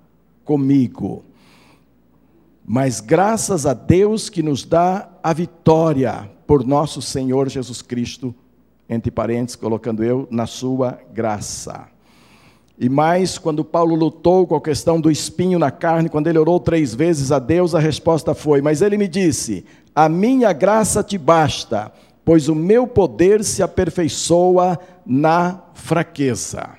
comigo. 0.46 1.24
Mas 2.66 3.02
graças 3.02 3.66
a 3.66 3.74
Deus 3.74 4.30
que 4.30 4.42
nos 4.42 4.64
dá 4.64 5.10
a 5.22 5.34
vitória 5.34 6.30
por 6.48 6.66
nosso 6.66 7.02
Senhor 7.02 7.50
Jesus 7.50 7.82
Cristo, 7.82 8.34
entre 8.88 9.12
parênteses, 9.12 9.56
colocando 9.56 10.04
eu, 10.04 10.28
na 10.32 10.48
sua 10.48 11.00
graça. 11.14 11.88
E 12.80 12.88
mais, 12.88 13.38
quando 13.38 13.66
Paulo 13.66 13.94
lutou 13.94 14.48
com 14.48 14.56
a 14.56 14.62
questão 14.62 15.02
do 15.02 15.12
espinho 15.12 15.60
na 15.60 15.70
carne, 15.70 16.08
quando 16.08 16.28
ele 16.28 16.40
orou 16.40 16.62
três 16.62 16.96
vezes 16.96 17.30
a 17.30 17.38
Deus, 17.38 17.76
a 17.76 17.80
resposta 17.80 18.34
foi: 18.34 18.62
Mas 18.62 18.82
ele 18.82 18.98
me 18.98 19.08
disse: 19.08 19.66
A 19.94 20.08
minha 20.08 20.54
graça 20.54 21.04
te 21.04 21.18
basta, 21.18 21.92
pois 22.24 22.48
o 22.48 22.56
meu 22.56 22.88
poder 22.88 23.44
se 23.44 23.62
aperfeiçoa 23.62 24.80
na 25.06 25.62
fraqueza. 25.74 26.70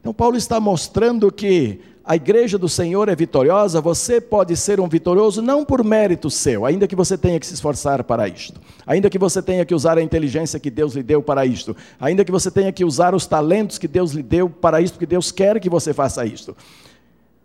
Então, 0.00 0.14
Paulo 0.14 0.38
está 0.38 0.58
mostrando 0.58 1.30
que 1.30 1.80
a 2.04 2.16
igreja 2.16 2.58
do 2.58 2.68
Senhor 2.68 3.08
é 3.08 3.14
vitoriosa, 3.14 3.80
você 3.80 4.20
pode 4.20 4.56
ser 4.56 4.80
um 4.80 4.88
vitorioso 4.88 5.40
não 5.40 5.64
por 5.64 5.84
mérito 5.84 6.28
seu, 6.30 6.66
ainda 6.66 6.86
que 6.88 6.96
você 6.96 7.16
tenha 7.16 7.38
que 7.38 7.46
se 7.46 7.54
esforçar 7.54 8.02
para 8.02 8.26
isto, 8.26 8.60
ainda 8.86 9.08
que 9.08 9.18
você 9.18 9.40
tenha 9.40 9.64
que 9.64 9.74
usar 9.74 9.98
a 9.98 10.02
inteligência 10.02 10.58
que 10.58 10.70
Deus 10.70 10.94
lhe 10.94 11.02
deu 11.02 11.22
para 11.22 11.46
isto, 11.46 11.76
ainda 12.00 12.24
que 12.24 12.32
você 12.32 12.50
tenha 12.50 12.72
que 12.72 12.84
usar 12.84 13.14
os 13.14 13.26
talentos 13.26 13.78
que 13.78 13.86
Deus 13.86 14.12
lhe 14.12 14.22
deu 14.22 14.50
para 14.50 14.80
isto, 14.80 14.94
porque 14.94 15.06
Deus 15.06 15.30
quer 15.30 15.60
que 15.60 15.70
você 15.70 15.94
faça 15.94 16.26
isto. 16.26 16.56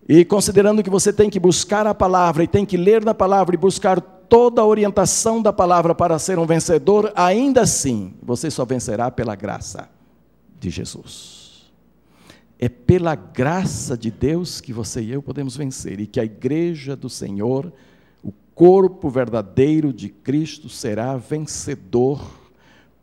E 0.10 0.26
considerando 0.26 0.82
que 0.82 0.90
você 0.90 1.14
tem 1.14 1.30
que 1.30 1.40
buscar 1.40 1.86
a 1.86 1.94
palavra 1.94 2.44
e 2.44 2.48
tem 2.48 2.66
que 2.66 2.78
ler 2.78 3.04
na 3.04 3.14
palavra 3.14 3.54
e 3.54 3.58
buscar 3.58 4.00
toda 4.00 4.62
a 4.62 4.66
orientação 4.66 5.42
da 5.42 5.54
palavra 5.54 5.94
para 5.94 6.18
ser 6.18 6.40
um 6.40 6.46
vencedor, 6.46 7.12
ainda 7.16 7.62
assim, 7.62 8.14
você 8.24 8.50
só 8.50 8.66
vencerá 8.66 9.12
pela 9.12 9.36
graça 9.36 9.90
de 10.60 10.70
Jesus. 10.70 11.37
É 12.60 12.68
pela 12.68 13.14
graça 13.14 13.98
de 13.98 14.10
Deus 14.10 14.60
que 14.60 14.74
você 14.74 15.02
e 15.02 15.12
eu 15.12 15.22
podemos 15.22 15.56
vencer 15.56 16.00
e 16.00 16.08
que 16.08 16.20
a 16.20 16.26
igreja 16.26 16.96
do 16.96 17.10
Senhor, 17.10 17.72
o 18.24 18.32
corpo 18.56 19.10
verdadeiro 19.10 19.94
de 19.94 20.10
Cristo, 20.10 20.68
será 20.68 21.16
vencedor 21.18 22.20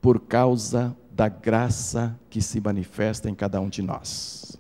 por 0.01 0.21
causa 0.21 0.97
da 1.11 1.29
graça 1.29 2.19
que 2.29 2.43
se 2.43 2.61
manifesta 2.61 3.31
em 3.31 3.35
cada 3.35 3.61
um 3.61 3.69
de 3.69 3.81
nós. 3.81 4.57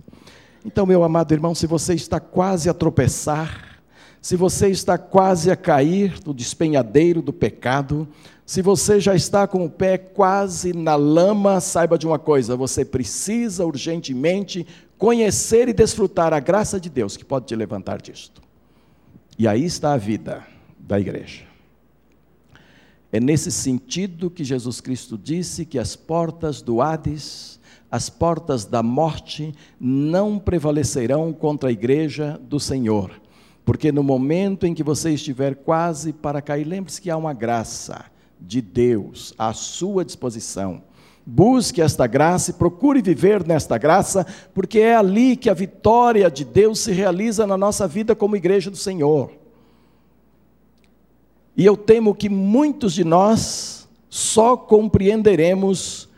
Então, 0.64 0.86
meu 0.86 1.02
amado 1.02 1.34
irmão, 1.34 1.54
se 1.54 1.66
você 1.66 1.94
está 1.94 2.20
quase 2.20 2.70
a 2.70 2.74
tropeçar, 2.74 3.80
se 4.22 4.36
você 4.36 4.68
está 4.68 4.96
quase 4.96 5.50
a 5.50 5.56
cair 5.56 6.14
no 6.24 6.32
despenhadeiro 6.32 7.20
do 7.20 7.32
pecado, 7.32 8.08
se 8.46 8.60
você 8.60 9.00
já 9.00 9.14
está 9.14 9.46
com 9.46 9.64
o 9.64 9.70
pé 9.70 9.96
quase 9.96 10.74
na 10.74 10.96
lama, 10.96 11.60
saiba 11.60 11.96
de 11.96 12.06
uma 12.06 12.18
coisa: 12.18 12.56
você 12.56 12.84
precisa 12.84 13.64
urgentemente 13.64 14.66
conhecer 14.98 15.68
e 15.68 15.72
desfrutar 15.72 16.34
a 16.34 16.40
graça 16.40 16.78
de 16.78 16.90
Deus 16.90 17.16
que 17.16 17.24
pode 17.24 17.46
te 17.46 17.56
levantar 17.56 18.02
disto. 18.02 18.42
E 19.38 19.48
aí 19.48 19.64
está 19.64 19.94
a 19.94 19.96
vida 19.96 20.46
da 20.78 21.00
igreja. 21.00 21.44
É 23.10 23.18
nesse 23.18 23.50
sentido 23.50 24.30
que 24.30 24.44
Jesus 24.44 24.80
Cristo 24.80 25.16
disse 25.16 25.64
que 25.64 25.78
as 25.78 25.96
portas 25.96 26.60
do 26.60 26.82
Hades, 26.82 27.58
as 27.90 28.10
portas 28.10 28.64
da 28.64 28.82
morte, 28.82 29.54
não 29.80 30.38
prevalecerão 30.38 31.32
contra 31.32 31.70
a 31.70 31.72
igreja 31.72 32.38
do 32.42 32.60
Senhor. 32.60 33.10
Porque 33.64 33.90
no 33.90 34.02
momento 34.02 34.66
em 34.66 34.74
que 34.74 34.82
você 34.82 35.12
estiver 35.14 35.54
quase 35.54 36.12
para 36.12 36.42
cair, 36.42 36.64
lembre-se 36.64 37.00
que 37.00 37.08
há 37.08 37.16
uma 37.16 37.32
graça 37.32 38.04
de 38.40 38.60
Deus 38.60 39.34
à 39.38 39.52
sua 39.52 40.04
disposição. 40.04 40.82
Busque 41.26 41.80
esta 41.80 42.06
graça 42.06 42.50
e 42.50 42.54
procure 42.54 43.00
viver 43.00 43.46
nesta 43.46 43.78
graça, 43.78 44.26
porque 44.52 44.78
é 44.78 44.94
ali 44.94 45.36
que 45.36 45.48
a 45.48 45.54
vitória 45.54 46.30
de 46.30 46.44
Deus 46.44 46.80
se 46.80 46.92
realiza 46.92 47.46
na 47.46 47.56
nossa 47.56 47.88
vida 47.88 48.14
como 48.14 48.36
igreja 48.36 48.70
do 48.70 48.76
Senhor. 48.76 49.30
E 51.56 51.64
eu 51.64 51.76
temo 51.76 52.14
que 52.14 52.28
muitos 52.28 52.92
de 52.92 53.04
nós 53.04 53.88
só 54.10 54.56
compreenderemos 54.56 56.08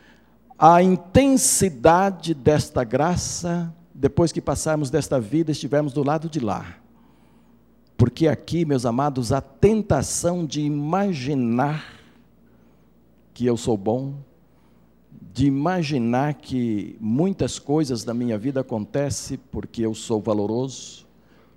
a 0.58 0.82
intensidade 0.82 2.34
desta 2.34 2.82
graça 2.82 3.72
depois 3.94 4.32
que 4.32 4.40
passarmos 4.40 4.90
desta 4.90 5.20
vida 5.20 5.50
e 5.50 5.52
estivermos 5.52 5.92
do 5.92 6.02
lado 6.02 6.28
de 6.28 6.40
lá. 6.40 6.76
Porque 7.96 8.28
aqui, 8.28 8.64
meus 8.64 8.84
amados, 8.84 9.32
a 9.32 9.40
tentação 9.40 10.44
de 10.44 10.60
imaginar 10.60 11.95
que 13.36 13.44
eu 13.44 13.54
sou 13.54 13.76
bom, 13.76 14.14
de 15.34 15.44
imaginar 15.44 16.32
que 16.32 16.96
muitas 16.98 17.58
coisas 17.58 18.02
da 18.02 18.14
minha 18.14 18.38
vida 18.38 18.60
acontecem 18.60 19.38
porque 19.52 19.82
eu 19.82 19.92
sou 19.94 20.22
valoroso, 20.22 21.06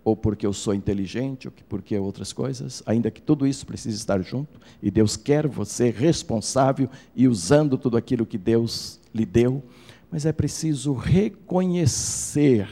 ou 0.03 0.13
porque 0.13 0.45
eu 0.45 0.51
sou 0.51 0.73
inteligente, 0.73 1.47
ou 1.47 1.53
porque 1.69 1.97
outras 1.97 2.33
coisas, 2.33 2.83
ainda 2.85 3.09
que 3.09 3.21
tudo 3.21 3.47
isso 3.47 3.65
precise 3.65 3.95
estar 3.95 4.21
junto, 4.21 4.59
e 4.83 4.91
Deus 4.91 5.15
quer 5.15 5.47
você 5.47 5.89
responsável 5.89 6.89
e 7.15 7.29
usando 7.29 7.77
tudo 7.77 7.95
aquilo 7.95 8.25
que 8.25 8.37
Deus 8.37 8.99
lhe 9.15 9.25
deu, 9.25 9.63
mas 10.11 10.25
é 10.25 10.33
preciso 10.33 10.91
reconhecer 10.91 12.67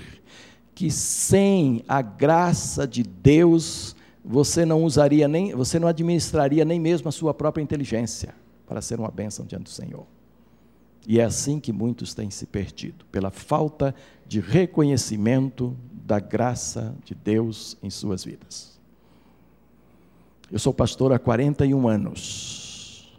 que 0.75 0.91
sem 0.91 1.81
a 1.87 2.01
graça 2.01 2.85
de 2.85 3.03
Deus, 3.03 3.95
você 4.21 4.65
não 4.65 4.83
usaria 4.83 5.29
nem, 5.29 5.55
você 5.55 5.79
não 5.79 5.87
administraria 5.87 6.65
nem 6.65 6.77
mesmo 6.77 7.07
a 7.07 7.13
sua 7.13 7.33
própria 7.33 7.63
inteligência 7.63 8.35
para 8.67 8.81
ser 8.81 8.99
uma 8.99 9.09
bênção 9.09 9.45
diante 9.45 9.63
do 9.63 9.69
Senhor. 9.69 10.05
E 11.07 11.19
é 11.19 11.23
assim 11.23 11.59
que 11.59 11.71
muitos 11.71 12.13
têm 12.13 12.29
se 12.29 12.45
perdido, 12.45 13.05
pela 13.05 13.31
falta 13.31 13.95
de 14.27 14.41
reconhecimento 14.41 15.75
da 16.05 16.19
graça 16.19 16.93
de 17.05 17.15
Deus 17.15 17.77
em 17.81 17.89
suas 17.89 18.25
vidas. 18.25 18.77
Eu 20.51 20.59
sou 20.59 20.73
pastor 20.73 21.13
há 21.13 21.19
41 21.19 21.87
anos, 21.87 23.17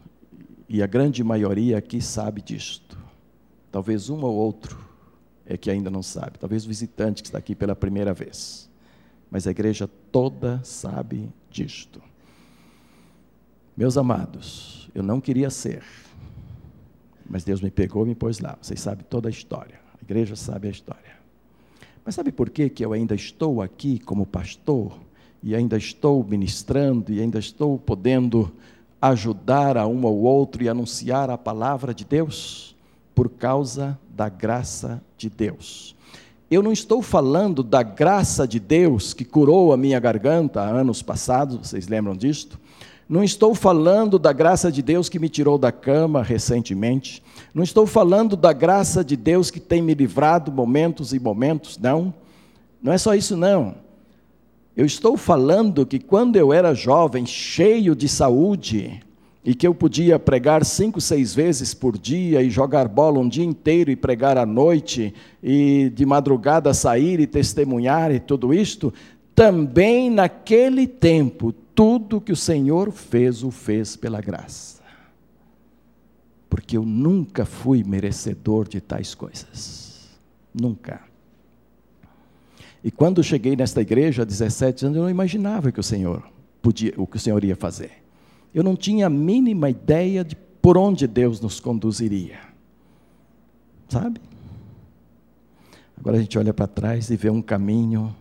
e 0.68 0.82
a 0.82 0.86
grande 0.86 1.24
maioria 1.24 1.78
aqui 1.78 2.00
sabe 2.00 2.42
disto. 2.42 2.98
Talvez 3.72 4.10
um 4.10 4.22
ou 4.22 4.34
outro 4.34 4.86
é 5.46 5.56
que 5.56 5.70
ainda 5.70 5.90
não 5.90 6.02
sabe, 6.02 6.38
talvez 6.38 6.66
o 6.66 6.68
visitante 6.68 7.22
que 7.22 7.28
está 7.28 7.38
aqui 7.38 7.54
pela 7.54 7.74
primeira 7.74 8.12
vez. 8.12 8.68
Mas 9.30 9.46
a 9.46 9.50
igreja 9.50 9.88
toda 10.10 10.60
sabe 10.62 11.30
disto. 11.50 12.02
Meus 13.78 13.96
amados, 13.96 14.90
eu 14.92 15.04
não 15.04 15.20
queria 15.20 15.50
ser, 15.50 15.84
mas 17.30 17.44
Deus 17.44 17.60
me 17.60 17.70
pegou 17.70 18.04
e 18.04 18.08
me 18.08 18.14
pôs 18.16 18.40
lá. 18.40 18.58
Vocês 18.60 18.80
sabem 18.80 19.06
toda 19.08 19.28
a 19.28 19.30
história, 19.30 19.78
a 19.96 20.04
igreja 20.04 20.34
sabe 20.34 20.66
a 20.66 20.70
história. 20.72 21.12
Mas 22.04 22.16
sabe 22.16 22.32
por 22.32 22.50
que, 22.50 22.68
que 22.68 22.84
eu 22.84 22.92
ainda 22.92 23.14
estou 23.14 23.62
aqui 23.62 24.00
como 24.00 24.26
pastor, 24.26 24.98
e 25.40 25.54
ainda 25.54 25.76
estou 25.76 26.24
ministrando, 26.24 27.12
e 27.12 27.20
ainda 27.20 27.38
estou 27.38 27.78
podendo 27.78 28.50
ajudar 29.00 29.76
a 29.76 29.86
um 29.86 30.04
ou 30.04 30.22
outro 30.22 30.64
e 30.64 30.68
anunciar 30.68 31.30
a 31.30 31.38
palavra 31.38 31.94
de 31.94 32.04
Deus? 32.04 32.74
Por 33.14 33.28
causa 33.28 33.96
da 34.10 34.28
graça 34.28 35.00
de 35.16 35.30
Deus. 35.30 35.94
Eu 36.50 36.64
não 36.64 36.72
estou 36.72 37.00
falando 37.00 37.62
da 37.62 37.84
graça 37.84 38.44
de 38.44 38.58
Deus 38.58 39.14
que 39.14 39.24
curou 39.24 39.72
a 39.72 39.76
minha 39.76 40.00
garganta 40.00 40.62
há 40.62 40.68
anos 40.68 41.00
passados, 41.00 41.68
vocês 41.68 41.86
lembram 41.86 42.16
disto? 42.16 42.58
Não 43.08 43.24
estou 43.24 43.54
falando 43.54 44.18
da 44.18 44.32
graça 44.32 44.70
de 44.70 44.82
Deus 44.82 45.08
que 45.08 45.18
me 45.18 45.30
tirou 45.30 45.56
da 45.56 45.72
cama 45.72 46.22
recentemente. 46.22 47.22
Não 47.54 47.62
estou 47.62 47.86
falando 47.86 48.36
da 48.36 48.52
graça 48.52 49.02
de 49.02 49.16
Deus 49.16 49.50
que 49.50 49.58
tem 49.58 49.80
me 49.80 49.94
livrado 49.94 50.52
momentos 50.52 51.14
e 51.14 51.18
momentos, 51.18 51.78
não. 51.78 52.12
Não 52.82 52.92
é 52.92 52.98
só 52.98 53.14
isso, 53.14 53.36
não. 53.36 53.76
Eu 54.76 54.84
estou 54.84 55.16
falando 55.16 55.86
que 55.86 55.98
quando 55.98 56.36
eu 56.36 56.52
era 56.52 56.74
jovem, 56.74 57.24
cheio 57.24 57.96
de 57.96 58.08
saúde, 58.08 59.00
e 59.48 59.54
que 59.54 59.66
eu 59.66 59.74
podia 59.74 60.18
pregar 60.18 60.62
cinco, 60.62 61.00
seis 61.00 61.34
vezes 61.34 61.72
por 61.72 61.96
dia 61.96 62.42
e 62.42 62.50
jogar 62.50 62.86
bola 62.86 63.18
um 63.18 63.26
dia 63.26 63.44
inteiro 63.44 63.90
e 63.90 63.96
pregar 63.96 64.36
à 64.36 64.44
noite 64.44 65.14
e 65.42 65.90
de 65.94 66.04
madrugada 66.04 66.74
sair 66.74 67.18
e 67.18 67.26
testemunhar 67.26 68.12
e 68.12 68.20
tudo 68.20 68.52
isto, 68.52 68.92
também 69.38 70.10
naquele 70.10 70.84
tempo 70.84 71.52
tudo 71.52 72.20
que 72.20 72.32
o 72.32 72.36
Senhor 72.36 72.90
fez, 72.90 73.44
o 73.44 73.52
fez 73.52 73.94
pela 73.94 74.20
graça. 74.20 74.82
Porque 76.50 76.76
eu 76.76 76.84
nunca 76.84 77.46
fui 77.46 77.84
merecedor 77.84 78.66
de 78.66 78.80
tais 78.80 79.14
coisas. 79.14 80.08
Nunca. 80.52 81.02
E 82.82 82.90
quando 82.90 83.22
cheguei 83.22 83.54
nesta 83.54 83.80
igreja, 83.80 84.22
há 84.22 84.24
17 84.24 84.86
anos, 84.86 84.96
eu 84.96 85.04
não 85.04 85.10
imaginava 85.10 85.70
que 85.70 85.78
o 85.78 85.84
Senhor 85.84 86.28
podia, 86.60 86.92
o 86.96 87.06
que 87.06 87.16
o 87.16 87.20
Senhor 87.20 87.44
ia 87.44 87.54
fazer. 87.54 87.92
Eu 88.52 88.64
não 88.64 88.74
tinha 88.74 89.06
a 89.06 89.10
mínima 89.10 89.70
ideia 89.70 90.24
de 90.24 90.34
por 90.34 90.76
onde 90.76 91.06
Deus 91.06 91.40
nos 91.40 91.60
conduziria. 91.60 92.40
Sabe? 93.88 94.20
Agora 95.96 96.16
a 96.16 96.20
gente 96.20 96.36
olha 96.36 96.52
para 96.52 96.66
trás 96.66 97.08
e 97.08 97.16
vê 97.16 97.30
um 97.30 97.40
caminho 97.40 98.12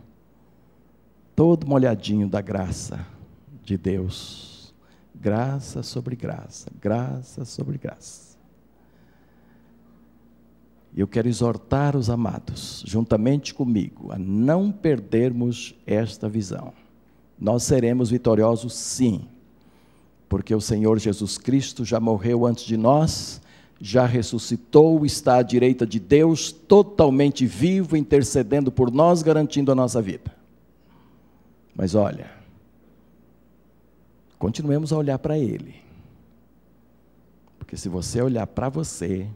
todo 1.38 1.68
molhadinho 1.68 2.28
da 2.28 2.40
graça 2.40 3.06
de 3.62 3.78
Deus. 3.78 4.74
Graça 5.14 5.84
sobre 5.84 6.16
graça, 6.16 6.68
graça 6.80 7.44
sobre 7.44 7.78
graça. 7.78 8.36
Eu 10.96 11.06
quero 11.06 11.28
exortar 11.28 11.96
os 11.96 12.10
amados, 12.10 12.82
juntamente 12.84 13.54
comigo, 13.54 14.10
a 14.10 14.18
não 14.18 14.72
perdermos 14.72 15.76
esta 15.86 16.28
visão. 16.28 16.72
Nós 17.38 17.62
seremos 17.62 18.10
vitoriosos, 18.10 18.74
sim, 18.74 19.20
porque 20.28 20.52
o 20.52 20.60
Senhor 20.60 20.98
Jesus 20.98 21.38
Cristo 21.38 21.84
já 21.84 22.00
morreu 22.00 22.46
antes 22.46 22.64
de 22.64 22.76
nós, 22.76 23.40
já 23.80 24.06
ressuscitou, 24.06 25.06
está 25.06 25.36
à 25.36 25.42
direita 25.42 25.86
de 25.86 26.00
Deus, 26.00 26.50
totalmente 26.50 27.46
vivo, 27.46 27.96
intercedendo 27.96 28.72
por 28.72 28.90
nós, 28.90 29.22
garantindo 29.22 29.70
a 29.70 29.74
nossa 29.76 30.02
vida. 30.02 30.36
Mas 31.78 31.94
olha, 31.94 32.28
continuemos 34.36 34.92
a 34.92 34.96
olhar 34.96 35.16
para 35.16 35.38
Ele. 35.38 35.76
Porque 37.56 37.76
se 37.76 37.88
você 37.88 38.20
olhar 38.20 38.48
para 38.48 38.68
você, 38.68 39.28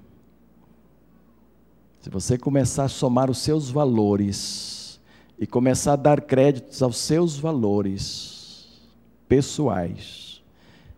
se 2.01 2.11
você 2.11 2.37
começar 2.37 2.83
a 2.83 2.89
somar 2.89 3.31
os 3.31 3.39
seus 3.39 3.71
valores 3.71 5.01
e 5.39 5.47
começar 5.47 5.93
a 5.93 5.97
dar 5.97 6.21
créditos 6.21 6.83
aos 6.83 6.97
seus 6.97 7.39
valores 7.39 8.91
pessoais, 9.29 10.43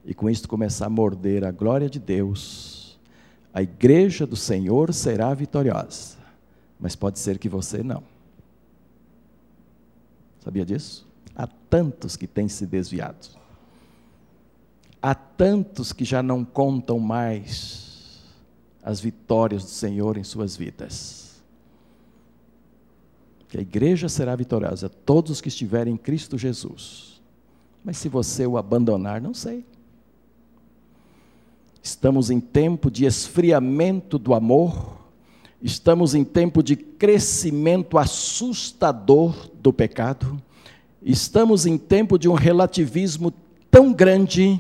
e 0.03 0.15
com 0.15 0.31
isso 0.31 0.49
começar 0.49 0.87
a 0.87 0.91
morder 0.91 1.45
a 1.45 1.51
glória 1.51 1.91
de 1.91 1.99
Deus, 1.99 2.99
a 3.53 3.61
igreja 3.61 4.27
do 4.27 4.35
Senhor 4.35 4.95
será 4.95 5.35
vitoriosa, 5.35 6.17
mas 6.81 6.97
pode 6.97 7.19
ser 7.19 7.39
que 7.39 7.51
você 7.51 7.83
não. 7.83 8.03
Sabia 10.43 10.65
disso? 10.65 11.13
Há 11.37 11.47
tantos 11.47 12.17
que 12.17 12.27
têm 12.27 12.49
se 12.49 12.67
desviado. 12.67 13.29
Há 15.03 15.15
tantos 15.15 15.93
que 15.93 16.05
já 16.05 16.23
não 16.23 16.45
contam 16.45 16.99
mais 16.99 18.23
as 18.83 19.01
vitórias 19.01 19.65
do 19.65 19.71
Senhor 19.71 20.17
em 20.17 20.25
suas 20.25 20.57
vidas. 20.57 21.43
Que 23.49 23.59
a 23.59 23.61
igreja 23.61 24.09
será 24.09 24.35
vitoriosa, 24.37 24.89
todos 24.89 25.33
os 25.33 25.41
que 25.41 25.49
estiverem 25.49 25.95
em 25.95 25.97
Cristo 25.97 26.39
Jesus. 26.39 27.21
Mas 27.85 27.99
se 27.99 28.09
você 28.09 28.47
o 28.47 28.57
abandonar, 28.57 29.21
não 29.21 29.35
sei. 29.35 29.65
Estamos 31.83 32.31
em 32.31 32.41
tempo 32.41 32.91
de 32.91 33.05
esfriamento 33.05 34.19
do 34.19 34.33
amor, 34.33 35.05
estamos 35.61 36.15
em 36.15 36.25
tempo 36.25 36.63
de 36.63 36.77
crescimento 36.77 37.99
assustador 37.99 39.51
do 39.53 39.71
pecado 39.71 40.41
Estamos 41.05 41.67
em 41.67 41.77
tempo 41.77 42.19
de 42.19 42.29
um 42.29 42.33
relativismo 42.33 43.31
tão 43.71 43.93
grande 43.93 44.59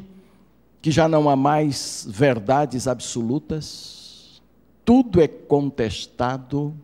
que 0.82 0.90
já 0.90 1.08
não 1.08 1.30
há 1.30 1.34
mais 1.34 2.06
verdades 2.06 2.86
absolutas, 2.86 4.42
tudo 4.84 5.22
é 5.22 5.26
contestado. 5.26 6.74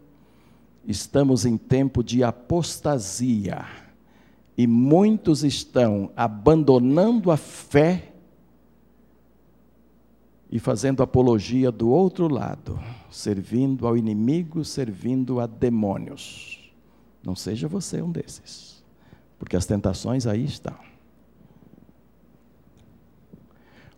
Estamos 0.89 1.45
em 1.45 1.59
tempo 1.59 2.03
de 2.03 2.25
apostasia 2.25 3.67
e 4.57 4.67
muitos 4.67 5.45
estão 5.45 6.11
abandonando 6.17 7.31
a 7.31 7.37
fé 7.37 8.13
e 10.51 10.59
fazendo 10.59 11.03
apologia 11.03 11.71
do 11.71 11.91
outro 11.91 12.27
lado, 12.27 12.81
servindo 13.11 13.87
ao 13.87 13.97
inimigo, 13.97 14.65
servindo 14.65 15.41
a 15.41 15.47
demônios. 15.47 16.73
Não 17.23 17.37
seja 17.37 17.69
você 17.69 18.03
um 18.03 18.11
desses, 18.11 18.70
porque 19.41 19.57
as 19.57 19.65
tentações 19.65 20.27
aí 20.27 20.45
estão. 20.45 20.77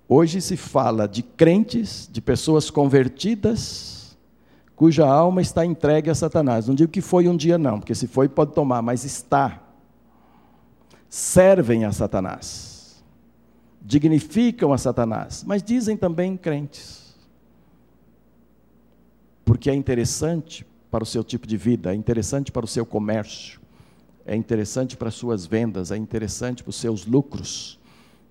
Hoje 0.08 0.40
se 0.40 0.56
fala 0.56 1.08
de 1.08 1.20
crentes, 1.22 2.08
de 2.10 2.20
pessoas 2.20 2.70
convertidas, 2.70 4.16
cuja 4.76 5.04
alma 5.04 5.42
está 5.42 5.66
entregue 5.66 6.08
a 6.08 6.14
Satanás. 6.14 6.68
Não 6.68 6.76
digo 6.76 6.92
que 6.92 7.00
foi 7.00 7.26
um 7.26 7.36
dia, 7.36 7.58
não, 7.58 7.80
porque 7.80 7.94
se 7.94 8.06
foi 8.06 8.28
pode 8.28 8.52
tomar, 8.52 8.82
mas 8.82 9.04
está. 9.04 9.60
Servem 11.08 11.84
a 11.84 11.90
Satanás, 11.90 13.02
dignificam 13.80 14.72
a 14.72 14.78
Satanás, 14.78 15.42
mas 15.44 15.60
dizem 15.60 15.96
também 15.96 16.36
crentes. 16.36 17.16
Porque 19.44 19.68
é 19.68 19.74
interessante 19.74 20.64
para 20.88 21.02
o 21.02 21.06
seu 21.06 21.24
tipo 21.24 21.48
de 21.48 21.56
vida, 21.56 21.92
é 21.92 21.96
interessante 21.96 22.52
para 22.52 22.64
o 22.64 22.68
seu 22.68 22.86
comércio, 22.86 23.61
é 24.24 24.36
interessante 24.36 24.96
para 24.96 25.08
as 25.08 25.14
suas 25.14 25.46
vendas, 25.46 25.90
é 25.90 25.96
interessante 25.96 26.62
para 26.62 26.70
os 26.70 26.76
seus 26.76 27.06
lucros. 27.06 27.78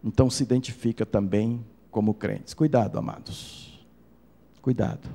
Então 0.04 0.30
se 0.30 0.44
identifica 0.44 1.06
também 1.06 1.64
como 1.89 2.14
crentes. 2.14 2.54
Cuidado, 2.54 2.98
amados. 2.98 3.86
Cuidado. 4.62 5.10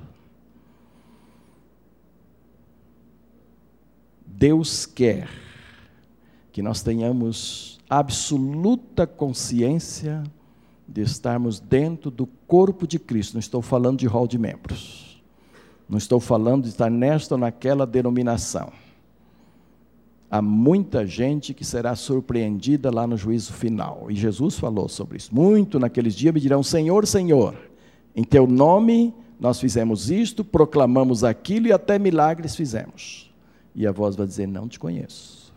Deus 4.26 4.84
quer 4.84 5.28
que 6.52 6.60
nós 6.60 6.82
tenhamos 6.82 7.78
absoluta 7.88 9.06
consciência 9.06 10.22
de 10.86 11.00
estarmos 11.00 11.58
dentro 11.58 12.10
do 12.10 12.26
corpo 12.46 12.86
de 12.86 12.98
Cristo. 12.98 13.34
Não 13.34 13.40
estou 13.40 13.62
falando 13.62 13.98
de 13.98 14.06
rol 14.06 14.26
de 14.26 14.38
membros. 14.38 15.22
Não 15.88 15.98
estou 15.98 16.20
falando 16.20 16.64
de 16.64 16.70
estar 16.70 16.90
nesta 16.90 17.34
ou 17.34 17.38
naquela 17.38 17.86
denominação. 17.86 18.72
Há 20.30 20.42
muita 20.42 21.06
gente 21.06 21.54
que 21.54 21.64
será 21.64 21.94
surpreendida 21.94 22.90
lá 22.90 23.06
no 23.06 23.16
juízo 23.16 23.52
final. 23.52 24.06
E 24.10 24.14
Jesus 24.14 24.58
falou 24.58 24.88
sobre 24.88 25.18
isso. 25.18 25.34
Muito 25.34 25.78
naqueles 25.78 26.14
dias 26.14 26.34
me 26.34 26.40
dirão: 26.40 26.62
Senhor, 26.62 27.06
Senhor, 27.06 27.54
em 28.14 28.24
teu 28.24 28.46
nome 28.46 29.14
nós 29.38 29.60
fizemos 29.60 30.10
isto, 30.10 30.42
proclamamos 30.44 31.22
aquilo 31.22 31.68
e 31.68 31.72
até 31.72 31.98
milagres 31.98 32.56
fizemos. 32.56 33.30
E 33.74 33.86
a 33.86 33.92
voz 33.92 34.16
vai 34.16 34.26
dizer: 34.26 34.46
Não 34.46 34.66
te 34.66 34.78
conheço. 34.78 35.52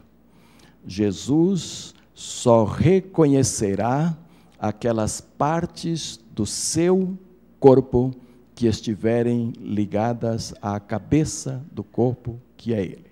Jesus 0.85 1.93
só 2.13 2.63
reconhecerá 2.63 4.15
aquelas 4.59 5.21
partes 5.21 6.19
do 6.33 6.45
seu 6.45 7.17
corpo 7.59 8.13
que 8.53 8.67
estiverem 8.67 9.53
ligadas 9.57 10.53
à 10.61 10.79
cabeça 10.79 11.63
do 11.71 11.83
corpo, 11.83 12.39
que 12.57 12.73
é 12.73 12.81
Ele. 12.81 13.08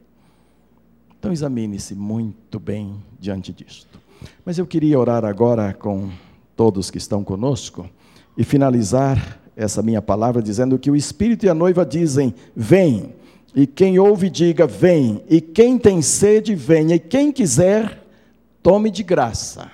Então 1.19 1.31
examine-se 1.31 1.95
muito 1.95 2.59
bem 2.59 3.03
diante 3.19 3.51
disto. 3.51 3.99
Mas 4.45 4.57
eu 4.57 4.65
queria 4.65 4.99
orar 4.99 5.25
agora 5.25 5.73
com 5.73 6.09
todos 6.55 6.89
que 6.89 6.97
estão 6.97 7.23
conosco 7.23 7.89
e 8.37 8.43
finalizar 8.43 9.39
essa 9.55 9.81
minha 9.81 10.01
palavra 10.01 10.41
dizendo 10.41 10.77
que 10.77 10.91
o 10.91 10.95
Espírito 10.95 11.45
e 11.45 11.49
a 11.49 11.53
noiva 11.53 11.85
dizem: 11.85 12.33
Vem. 12.55 13.15
E 13.55 13.65
quem 13.65 13.97
ouve, 13.97 14.29
diga: 14.29 14.67
Vem. 14.67 15.23
E 15.27 15.41
quem 15.41 15.77
tem 15.77 16.01
sede, 16.01 16.53
venha. 16.53 16.95
E 16.95 16.99
quem 16.99 17.31
quiser, 17.31 18.03
tome 18.61 18.91
de 18.91 19.01
graça 19.01 19.71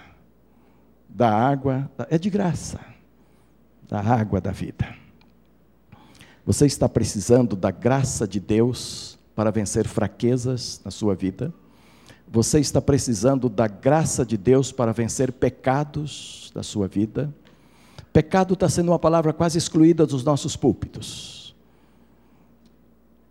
da 1.10 1.30
água, 1.30 1.92
é 2.10 2.18
de 2.18 2.30
graça, 2.30 2.80
da 3.88 4.00
água 4.00 4.42
da 4.42 4.52
vida. 4.52 4.96
Você 6.46 6.66
está 6.66 6.90
precisando 6.90 7.56
da 7.56 7.70
graça 7.70 8.28
de 8.28 8.40
Deus 8.40 9.13
para 9.36 9.52
vencer 9.52 9.88
fraquezas 9.88 10.82
na 10.84 10.92
sua 10.92 11.16
vida. 11.16 11.54
Você 12.32 12.60
está 12.60 12.82
precisando 12.82 13.48
da 13.50 13.68
graça 13.68 14.26
de 14.26 14.38
Deus 14.38 14.72
para 14.72 14.92
vencer 14.92 15.32
pecados 15.32 16.52
da 16.54 16.64
sua 16.64 16.88
vida. 16.88 17.34
Pecado 18.12 18.54
está 18.54 18.70
sendo 18.70 18.92
uma 18.92 19.00
palavra 19.00 19.34
quase 19.34 19.58
excluída 19.58 20.06
dos 20.06 20.24
nossos 20.24 20.56
púlpitos. 20.56 21.56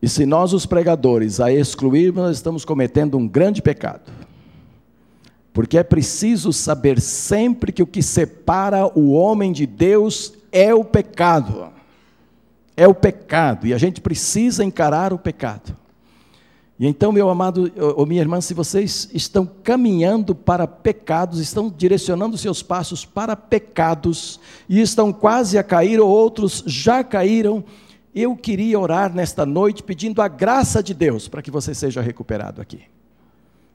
E 0.00 0.08
se 0.08 0.26
nós, 0.26 0.52
os 0.52 0.66
pregadores, 0.66 1.38
a 1.38 1.52
excluirmos, 1.52 2.24
nós 2.24 2.36
estamos 2.36 2.64
cometendo 2.64 3.16
um 3.16 3.28
grande 3.28 3.62
pecado. 3.62 4.10
Porque 5.52 5.78
é 5.78 5.84
preciso 5.84 6.52
saber 6.52 7.00
sempre 7.00 7.70
que 7.70 7.82
o 7.82 7.86
que 7.86 8.02
separa 8.02 8.86
o 8.98 9.12
homem 9.12 9.52
de 9.52 9.66
Deus 9.66 10.32
é 10.50 10.74
o 10.74 10.84
pecado. 10.84 11.72
É 12.76 12.88
o 12.88 12.94
pecado. 12.94 13.66
E 13.66 13.74
a 13.74 13.78
gente 13.78 14.00
precisa 14.00 14.64
encarar 14.64 15.12
o 15.12 15.18
pecado. 15.18 15.76
E 16.82 16.86
então, 16.88 17.12
meu 17.12 17.30
amado 17.30 17.70
ou 17.96 18.04
minha 18.04 18.20
irmã, 18.20 18.40
se 18.40 18.52
vocês 18.52 19.08
estão 19.14 19.46
caminhando 19.46 20.34
para 20.34 20.66
pecados, 20.66 21.38
estão 21.38 21.70
direcionando 21.70 22.36
seus 22.36 22.60
passos 22.60 23.04
para 23.04 23.36
pecados 23.36 24.40
e 24.68 24.80
estão 24.80 25.12
quase 25.12 25.56
a 25.56 25.62
cair, 25.62 26.00
ou 26.00 26.10
outros 26.10 26.64
já 26.66 27.04
caíram, 27.04 27.62
eu 28.12 28.34
queria 28.34 28.80
orar 28.80 29.14
nesta 29.14 29.46
noite 29.46 29.80
pedindo 29.80 30.20
a 30.20 30.26
graça 30.26 30.82
de 30.82 30.92
Deus 30.92 31.28
para 31.28 31.40
que 31.40 31.52
você 31.52 31.72
seja 31.72 32.00
recuperado 32.00 32.60
aqui. 32.60 32.80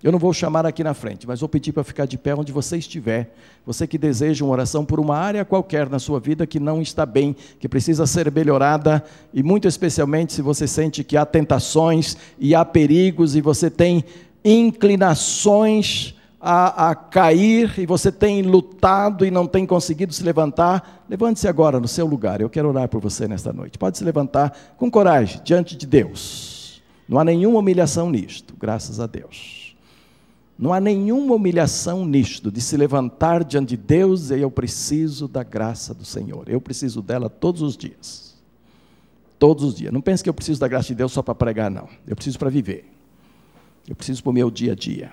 Eu 0.03 0.11
não 0.11 0.19
vou 0.19 0.31
chamar 0.31 0.63
aqui 0.63 0.83
na 0.83 0.93
frente, 0.93 1.27
mas 1.27 1.39
vou 1.39 1.49
pedir 1.49 1.71
para 1.71 1.83
ficar 1.83 2.05
de 2.05 2.19
pé 2.19 2.35
onde 2.35 2.51
você 2.51 2.77
estiver. 2.77 3.33
Você 3.65 3.87
que 3.87 3.97
deseja 3.97 4.45
uma 4.45 4.53
oração 4.53 4.85
por 4.85 4.99
uma 4.99 5.17
área 5.17 5.43
qualquer 5.43 5.89
na 5.89 5.97
sua 5.97 6.19
vida 6.19 6.45
que 6.45 6.59
não 6.59 6.81
está 6.81 7.03
bem, 7.03 7.35
que 7.59 7.67
precisa 7.67 8.05
ser 8.05 8.31
melhorada, 8.31 9.03
e 9.33 9.41
muito 9.41 9.67
especialmente 9.67 10.33
se 10.33 10.41
você 10.43 10.67
sente 10.67 11.03
que 11.03 11.17
há 11.17 11.25
tentações 11.25 12.15
e 12.37 12.53
há 12.53 12.63
perigos 12.63 13.35
e 13.35 13.41
você 13.41 13.71
tem 13.71 14.05
inclinações 14.45 16.13
a, 16.39 16.91
a 16.91 16.95
cair 16.95 17.73
e 17.79 17.87
você 17.87 18.11
tem 18.11 18.43
lutado 18.43 19.25
e 19.25 19.31
não 19.31 19.47
tem 19.47 19.65
conseguido 19.65 20.13
se 20.13 20.23
levantar, 20.23 21.05
levante-se 21.09 21.47
agora 21.47 21.79
no 21.79 21.87
seu 21.87 22.05
lugar. 22.05 22.39
Eu 22.39 22.51
quero 22.51 22.69
orar 22.69 22.87
por 22.87 23.01
você 23.01 23.27
nesta 23.27 23.51
noite. 23.51 23.79
Pode 23.79 23.97
se 23.97 24.03
levantar 24.03 24.55
com 24.77 24.91
coragem 24.91 25.41
diante 25.43 25.75
de 25.75 25.87
Deus. 25.87 26.83
Não 27.09 27.17
há 27.19 27.23
nenhuma 27.23 27.57
humilhação 27.59 28.11
nisto, 28.11 28.53
graças 28.59 28.99
a 28.99 29.07
Deus. 29.07 29.56
Não 30.57 30.73
há 30.73 30.79
nenhuma 30.79 31.35
humilhação 31.35 32.03
nisto, 32.03 32.51
de 32.51 32.59
se 32.59 32.75
levantar 32.75 33.43
diante 33.43 33.69
de 33.69 33.77
Deus 33.77 34.31
e 34.31 34.39
eu 34.39 34.49
preciso 34.49 35.27
da 35.27 35.43
graça 35.43 35.93
do 35.93 36.03
Senhor. 36.03 36.49
Eu 36.49 36.59
preciso 36.59 37.01
dela 37.01 37.29
todos 37.29 37.61
os 37.61 37.77
dias. 37.77 38.35
Todos 39.37 39.63
os 39.63 39.75
dias. 39.75 39.93
Não 39.93 40.01
pense 40.01 40.23
que 40.23 40.29
eu 40.29 40.33
preciso 40.33 40.59
da 40.59 40.67
graça 40.67 40.87
de 40.87 40.95
Deus 40.95 41.11
só 41.11 41.21
para 41.21 41.35
pregar, 41.35 41.69
não. 41.69 41.87
Eu 42.07 42.15
preciso 42.15 42.39
para 42.39 42.49
viver. 42.49 42.91
Eu 43.87 43.95
preciso 43.95 44.23
para 44.23 44.31
o 44.31 44.33
meu 44.33 44.49
dia 44.49 44.71
a 44.71 44.75
dia. 44.75 45.11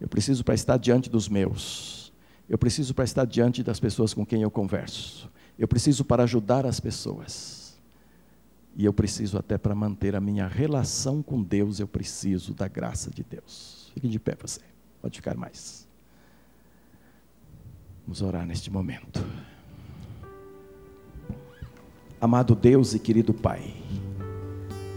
Eu 0.00 0.06
preciso 0.06 0.44
para 0.44 0.54
estar 0.54 0.76
diante 0.76 1.10
dos 1.10 1.28
meus. 1.28 2.12
Eu 2.48 2.56
preciso 2.56 2.94
para 2.94 3.04
estar 3.04 3.24
diante 3.24 3.62
das 3.62 3.80
pessoas 3.80 4.14
com 4.14 4.24
quem 4.24 4.42
eu 4.42 4.50
converso. 4.52 5.28
Eu 5.58 5.66
preciso 5.66 6.04
para 6.04 6.22
ajudar 6.22 6.64
as 6.64 6.78
pessoas. 6.78 7.74
E 8.76 8.84
eu 8.84 8.92
preciso 8.92 9.36
até 9.36 9.58
para 9.58 9.74
manter 9.74 10.14
a 10.14 10.20
minha 10.20 10.46
relação 10.46 11.22
com 11.22 11.42
Deus, 11.42 11.80
eu 11.80 11.88
preciso 11.88 12.54
da 12.54 12.68
graça 12.68 13.10
de 13.10 13.22
Deus. 13.22 13.73
Fique 13.94 14.08
de 14.08 14.18
pé 14.18 14.36
você. 14.40 14.60
Pode 15.00 15.16
ficar 15.16 15.36
mais. 15.36 15.86
Vamos 18.04 18.20
orar 18.20 18.44
neste 18.44 18.70
momento. 18.70 19.24
Amado 22.20 22.54
Deus 22.54 22.94
e 22.94 22.98
querido 22.98 23.32
Pai, 23.32 23.74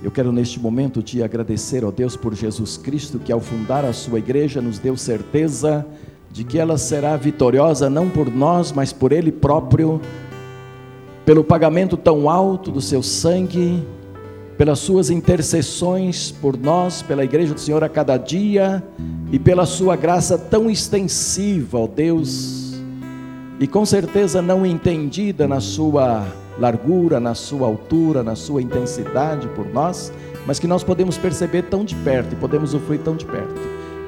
eu 0.02 0.10
quero 0.10 0.32
neste 0.32 0.60
momento 0.60 1.02
te 1.02 1.22
agradecer, 1.22 1.84
ó 1.84 1.91
Deus, 1.91 2.16
por 2.16 2.34
Jesus 2.34 2.78
Cristo, 2.78 3.20
que 3.20 3.32
ao 3.32 3.39
fundar 3.39 3.84
a 3.84 3.91
sua 3.91 4.20
igreja 4.20 4.62
nos 4.62 4.80
deu 4.80 4.95
certeza 4.95 5.86
de 6.32 6.43
que 6.43 6.58
ela 6.58 6.78
será 6.78 7.18
vitoriosa 7.18 7.89
não 7.89 8.10
por 8.10 8.34
nós, 8.34 8.72
mas 8.72 8.93
por 8.93 9.12
Ele 9.12 9.32
próprio, 9.32 10.00
pelo 11.26 11.43
pagamento 11.43 11.98
tão 11.98 12.30
alto 12.30 12.72
do 12.72 12.82
seu 12.82 13.04
sangue 13.04 13.86
pelas 14.58 14.80
suas 14.80 15.10
intercessões 15.10 16.32
por 16.32 16.58
nós, 16.58 17.03
pela 17.03 17.24
Igreja 17.24 17.53
do 17.53 17.60
Senhor 17.60 17.84
a 17.84 17.89
cada 17.89 18.18
dia 18.18 18.84
e 19.32 19.38
pela 19.38 19.66
sua 19.66 19.95
graça 19.95 20.38
tão 20.38 20.70
extensiva, 20.70 21.78
ó 21.78 21.88
Deus, 21.88 22.74
e 23.60 23.68
com 23.68 23.86
certeza 23.86 24.41
não 24.41 24.66
entendida 24.66 25.47
na 25.47 25.60
sua 25.60 26.26
largura, 26.58 27.20
na 27.20 27.36
sua 27.36 27.68
altura, 27.68 28.24
na 28.24 28.36
sua 28.36 28.62
intensidade 28.62 29.47
por 29.49 29.68
nós, 29.68 30.12
mas 30.47 30.58
que 30.58 30.66
nós 30.66 30.84
podemos 30.84 31.18
perceber 31.18 31.64
tão 31.64 31.86
de 31.86 31.93
perto 31.95 32.34
e 32.34 32.36
podemos 32.36 32.74
usufruir 32.74 33.01
tão 33.01 33.16
de 33.16 33.26
perto. 33.26 33.62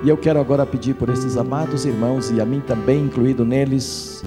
E 0.04 0.10
eu 0.10 0.18
quero 0.18 0.40
agora 0.40 0.66
pedir 0.66 0.96
por 0.96 1.10
esses 1.10 1.38
amados 1.38 1.86
irmãos 1.86 2.32
e 2.32 2.42
a 2.42 2.46
mim 2.46 2.62
também 2.62 3.04
incluído 3.04 3.46
neles, 3.46 4.24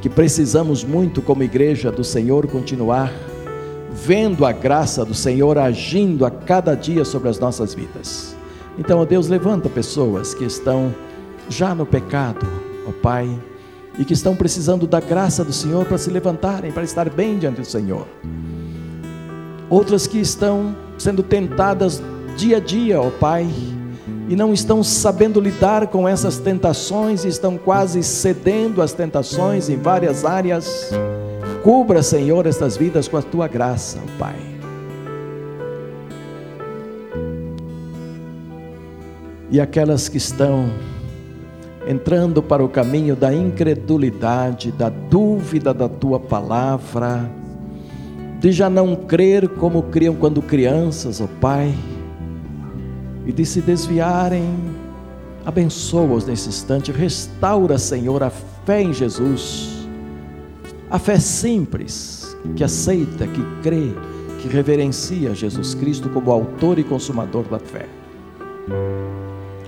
que 0.00 0.08
precisamos 0.08 0.82
muito 0.82 1.22
como 1.22 1.42
igreja 1.42 1.92
do 1.92 2.02
Senhor 2.02 2.46
continuar 2.48 3.12
vendo 3.94 4.44
a 4.44 4.50
graça 4.50 5.04
do 5.04 5.14
Senhor 5.14 5.56
agindo 5.56 6.26
a 6.26 6.30
cada 6.30 6.74
dia 6.74 7.04
sobre 7.04 7.28
as 7.28 7.38
nossas 7.38 7.72
vidas. 7.74 8.34
Então, 8.76 8.98
ó 8.98 9.04
Deus, 9.04 9.28
levanta 9.28 9.68
pessoas 9.68 10.34
que 10.34 10.44
estão 10.44 10.92
já 11.48 11.74
no 11.74 11.86
pecado, 11.86 12.44
ó 12.88 12.92
Pai, 13.00 13.28
e 13.96 14.04
que 14.04 14.12
estão 14.12 14.34
precisando 14.34 14.84
da 14.84 14.98
graça 14.98 15.44
do 15.44 15.52
Senhor 15.52 15.84
para 15.86 15.96
se 15.96 16.10
levantarem, 16.10 16.72
para 16.72 16.82
estar 16.82 17.08
bem 17.08 17.38
diante 17.38 17.60
do 17.60 17.66
Senhor. 17.66 18.04
Outras 19.70 20.08
que 20.08 20.18
estão 20.18 20.74
sendo 20.98 21.22
tentadas 21.22 22.02
dia 22.36 22.56
a 22.56 22.60
dia, 22.60 23.00
ó 23.00 23.10
Pai, 23.10 23.48
e 24.28 24.34
não 24.34 24.52
estão 24.52 24.82
sabendo 24.82 25.40
lidar 25.40 25.86
com 25.86 26.08
essas 26.08 26.38
tentações, 26.38 27.24
estão 27.24 27.56
quase 27.56 28.02
cedendo 28.02 28.82
às 28.82 28.92
tentações 28.92 29.68
em 29.68 29.76
várias 29.76 30.24
áreas. 30.24 30.90
Cubra, 31.64 32.02
Senhor, 32.02 32.46
estas 32.46 32.76
vidas 32.76 33.08
com 33.08 33.16
a 33.16 33.22
tua 33.22 33.48
graça, 33.48 33.98
Pai. 34.18 34.36
E 39.50 39.58
aquelas 39.58 40.06
que 40.06 40.18
estão 40.18 40.68
entrando 41.88 42.42
para 42.42 42.62
o 42.62 42.68
caminho 42.68 43.16
da 43.16 43.32
incredulidade, 43.32 44.72
da 44.72 44.90
dúvida 44.90 45.72
da 45.72 45.88
tua 45.88 46.20
palavra, 46.20 47.30
de 48.40 48.52
já 48.52 48.68
não 48.68 48.94
crer 48.94 49.48
como 49.48 49.84
criam 49.84 50.14
quando 50.14 50.42
crianças, 50.42 51.18
ó 51.22 51.26
Pai, 51.40 51.74
e 53.24 53.32
de 53.32 53.46
se 53.46 53.62
desviarem, 53.62 54.54
abençoa-os 55.46 56.26
nesse 56.26 56.50
instante, 56.50 56.92
restaura, 56.92 57.78
Senhor, 57.78 58.22
a 58.22 58.28
fé 58.28 58.82
em 58.82 58.92
Jesus, 58.92 59.73
a 60.94 60.98
fé 61.00 61.18
simples, 61.18 62.36
que 62.54 62.62
aceita, 62.62 63.26
que 63.26 63.42
crê, 63.64 63.92
que 64.38 64.46
reverencia 64.46 65.34
Jesus 65.34 65.74
Cristo 65.74 66.08
como 66.08 66.30
autor 66.30 66.78
e 66.78 66.84
consumador 66.84 67.42
da 67.48 67.58
fé. 67.58 67.88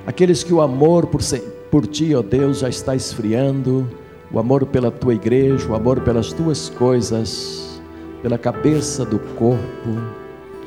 Aqueles 0.06 0.44
que 0.44 0.54
o 0.54 0.60
amor 0.60 1.08
por, 1.08 1.20
por 1.68 1.84
ti, 1.88 2.14
ó 2.14 2.22
Deus, 2.22 2.60
já 2.60 2.68
está 2.68 2.94
esfriando, 2.94 3.90
o 4.30 4.38
amor 4.38 4.66
pela 4.66 4.88
tua 4.88 5.14
igreja, 5.14 5.68
o 5.68 5.74
amor 5.74 6.00
pelas 6.02 6.32
tuas 6.32 6.68
coisas, 6.68 7.82
pela 8.22 8.38
cabeça 8.38 9.04
do 9.04 9.18
corpo, 9.18 10.00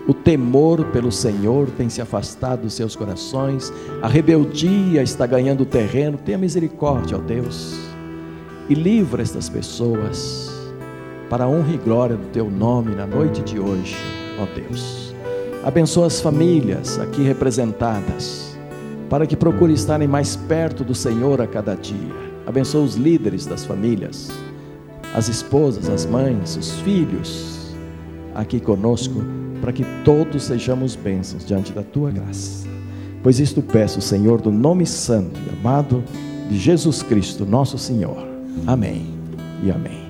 o 0.10 0.14
temor 0.14 0.84
pelo 0.88 1.10
Senhor 1.10 1.70
tem 1.78 1.88
se 1.88 2.02
afastado 2.02 2.64
dos 2.64 2.74
seus 2.74 2.98
corações, 2.98 3.72
a 4.02 4.10
rebeldia 4.10 5.02
está 5.02 5.26
ganhando 5.26 5.64
terreno. 5.64 6.18
Tenha 6.18 6.38
misericórdia, 6.38 7.16
ó 7.16 7.22
Deus, 7.22 7.80
e 8.68 8.74
livra 8.74 9.22
estas 9.22 9.48
pessoas 9.48 10.49
para 11.30 11.44
a 11.44 11.48
honra 11.48 11.74
e 11.74 11.78
glória 11.78 12.16
do 12.16 12.28
teu 12.28 12.50
nome 12.50 12.96
na 12.96 13.06
noite 13.06 13.42
de 13.42 13.60
hoje, 13.60 13.96
ó 14.40 14.48
Deus. 14.56 15.14
Abençoa 15.64 16.08
as 16.08 16.20
famílias 16.20 16.98
aqui 17.00 17.22
representadas 17.22 18.58
para 19.10 19.28
que 19.28 19.36
procure 19.36 19.74
estarem 19.74 20.08
mais 20.08 20.36
perto 20.36 20.84
do 20.84 20.96
Senhor 20.96 21.42
a 21.42 21.48
cada 21.48 21.76
dia. 21.76 22.30
Abençoa 22.46 22.84
os 22.84 22.96
líderes 22.96 23.46
das 23.46 23.66
famílias, 23.66 24.30
as 25.14 25.28
esposas, 25.28 25.90
as 25.90 26.06
mães, 26.06 26.56
os 26.56 26.72
filhos 26.82 27.76
aqui 28.36 28.60
conosco, 28.60 29.22
para 29.62 29.74
que 29.74 29.86
todos 30.06 30.44
sejamos 30.44 30.96
bênçãos 30.96 31.46
diante 31.46 31.74
da 31.74 31.84
tua 31.84 32.12
graça. 32.12 32.68
Pois 33.22 33.40
isto 33.40 33.62
peço, 33.62 34.00
Senhor, 34.00 34.40
do 34.40 34.52
nome 34.52 34.86
santo 34.86 35.40
e 35.46 35.60
amado 35.60 36.04
de 36.50 36.58
Jesus 36.58 37.04
Cristo, 37.04 37.46
nosso 37.46 37.78
Senhor. 37.78 38.18
Amém 38.66 39.14
e 39.62 39.70
amém. 39.70 40.09